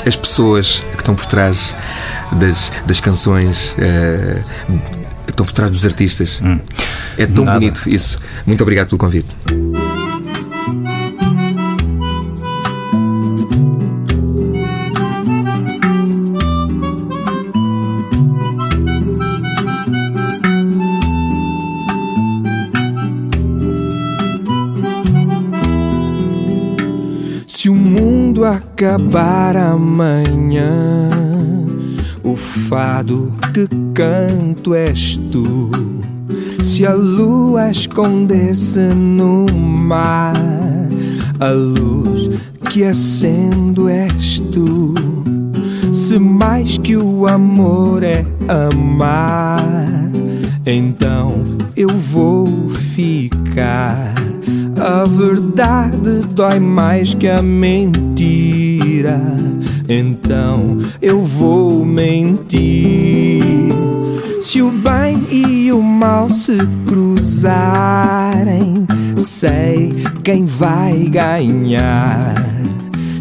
as 0.05 0.15
pessoas 0.15 0.83
que 0.91 0.97
estão 0.97 1.15
por 1.15 1.25
trás 1.25 1.75
das, 2.33 2.71
das 2.85 2.99
canções, 2.99 3.75
eh, 3.77 4.43
que 5.25 5.31
estão 5.31 5.45
por 5.45 5.53
trás 5.53 5.71
dos 5.71 5.85
artistas. 5.85 6.41
É 7.17 7.25
tão 7.25 7.45
Nada. 7.45 7.59
bonito 7.59 7.89
isso. 7.89 8.19
Muito 8.45 8.61
obrigado 8.61 8.87
pelo 8.87 8.97
convite. 8.97 9.29
Acabar 28.45 29.55
amanhã, 29.55 31.09
o 32.23 32.35
fado 32.35 33.33
que 33.53 33.67
canto 33.93 34.73
és 34.73 35.17
tu. 35.31 35.69
Se 36.61 36.85
a 36.85 36.93
lua 36.93 37.69
esconder-se 37.69 38.93
no 38.95 39.45
mar, 39.53 40.35
a 41.39 41.49
luz 41.49 42.39
que 42.69 42.83
acendo 42.83 43.87
és 43.89 44.39
tu. 44.39 44.93
Se 45.93 46.17
mais 46.17 46.77
que 46.77 46.97
o 46.97 47.27
amor 47.27 48.03
é 48.03 48.25
amar, 48.47 49.61
então 50.65 51.43
eu 51.75 51.89
vou 51.89 52.69
ficar. 52.69 54.22
A 54.85 55.05
verdade 55.05 56.25
dói 56.35 56.59
mais 56.59 57.13
que 57.13 57.29
a 57.29 57.41
mentira, 57.41 59.17
então 59.87 60.77
eu 61.01 61.23
vou 61.23 61.85
mentir. 61.85 63.41
Se 64.41 64.61
o 64.61 64.69
bem 64.69 65.23
e 65.31 65.71
o 65.71 65.81
mal 65.81 66.27
se 66.27 66.57
cruzarem, 66.85 68.85
sei 69.17 69.93
quem 70.21 70.45
vai 70.45 71.07
ganhar. 71.09 72.35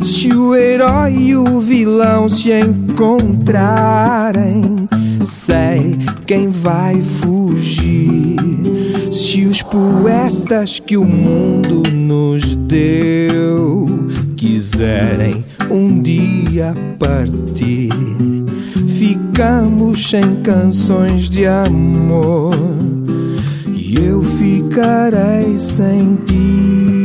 Se 0.02 0.34
o 0.34 0.56
herói 0.56 1.14
e 1.14 1.36
o 1.36 1.60
vilão 1.60 2.28
se 2.28 2.50
encontrarem, 2.58 4.88
sei 5.24 5.96
quem 6.26 6.48
vai 6.48 7.00
fugir. 7.00 8.51
Se 9.12 9.44
os 9.44 9.60
poetas 9.60 10.80
que 10.80 10.96
o 10.96 11.04
mundo 11.04 11.82
nos 11.92 12.56
deu 12.56 13.86
quiserem 14.38 15.44
um 15.70 16.00
dia 16.00 16.74
partir, 16.98 17.90
ficamos 18.98 20.08
sem 20.08 20.36
canções 20.42 21.28
de 21.28 21.44
amor 21.44 22.54
e 23.74 23.96
eu 23.96 24.22
ficarei 24.22 25.58
sem 25.58 26.16
ti. 26.24 27.01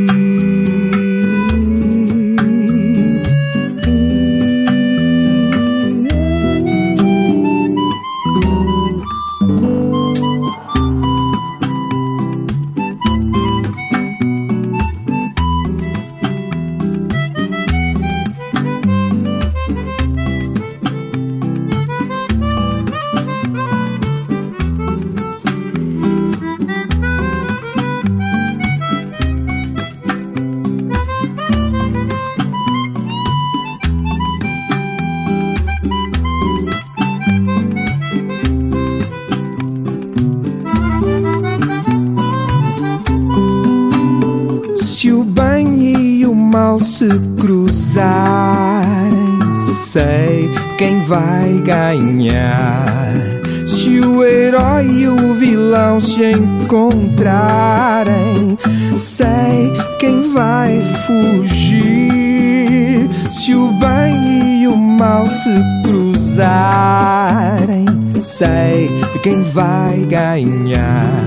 Quem 50.77 51.03
vai 51.05 51.61
ganhar. 51.65 53.17
Se 53.65 53.99
o 53.99 54.23
herói 54.23 54.85
e 54.85 55.07
o 55.07 55.33
vilão 55.33 55.99
se 55.99 56.31
encontrarem, 56.31 58.55
sei 58.95 59.73
quem 59.99 60.31
vai 60.31 60.79
fugir. 61.05 63.09
Se 63.31 63.55
o 63.55 63.71
bem 63.73 64.61
e 64.61 64.67
o 64.67 64.77
mal 64.77 65.27
se 65.27 65.49
cruzarem, 65.83 67.87
sei 68.21 68.91
quem 69.23 69.41
vai 69.43 70.05
ganhar. 70.09 71.25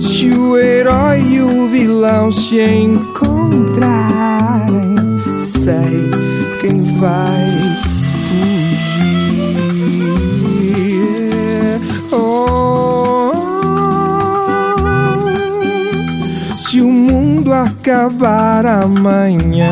Se 0.00 0.30
o 0.30 0.56
herói 0.56 1.20
e 1.20 1.42
o 1.42 1.68
vilão 1.68 2.32
se 2.32 2.62
encontrarem, 2.62 4.96
sei 5.36 6.10
quem 6.60 6.82
vai 6.98 7.83
mundo 17.44 17.52
acabar 17.52 18.64
amanhã. 18.64 19.68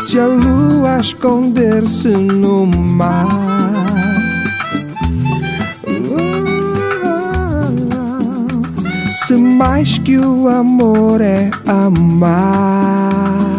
Se 0.00 0.18
a 0.18 0.26
lua 0.26 0.98
esconder-se 1.00 2.08
no 2.08 2.66
mar, 2.66 3.28
Se 9.26 9.36
mais 9.36 9.96
que 9.96 10.18
o 10.18 10.48
amor 10.48 11.22
é 11.22 11.50
amar. 11.66 13.53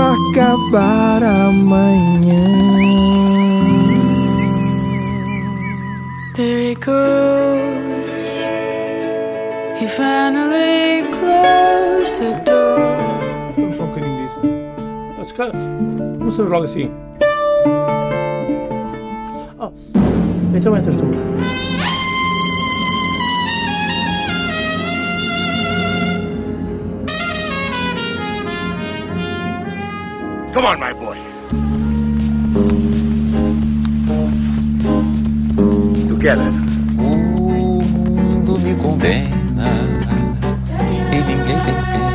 Acabar 0.00 1.22
amanhã. 1.22 2.44
There 6.34 6.70
he 6.70 6.74
goes. 6.74 8.10
He 9.78 9.86
finally 9.88 11.02
closed 11.18 12.18
the 12.18 12.32
door. 12.44 12.78
Vamos 13.56 13.76
só 13.76 13.82
um 13.82 13.86
bocadinho 13.88 14.26
disso. 14.26 14.40
Mas, 15.18 15.32
cara, 15.32 15.52
não 15.52 16.32
se 16.32 16.42
roda 16.42 16.66
assim. 16.66 16.90
Ah, 19.58 19.70
então 20.54 20.76
entras 20.76 20.96
tu. 20.96 21.29
Come 30.60 30.72
on, 30.72 30.78
my 30.78 30.92
boy. 30.92 31.16
Together. 36.06 36.52
O 36.98 37.82
mundo 37.82 38.58
me 38.58 38.74
condena 38.74 39.70
e 41.10 41.16
ninguém 41.16 41.56
tem 41.60 41.74
pena. 41.74 42.09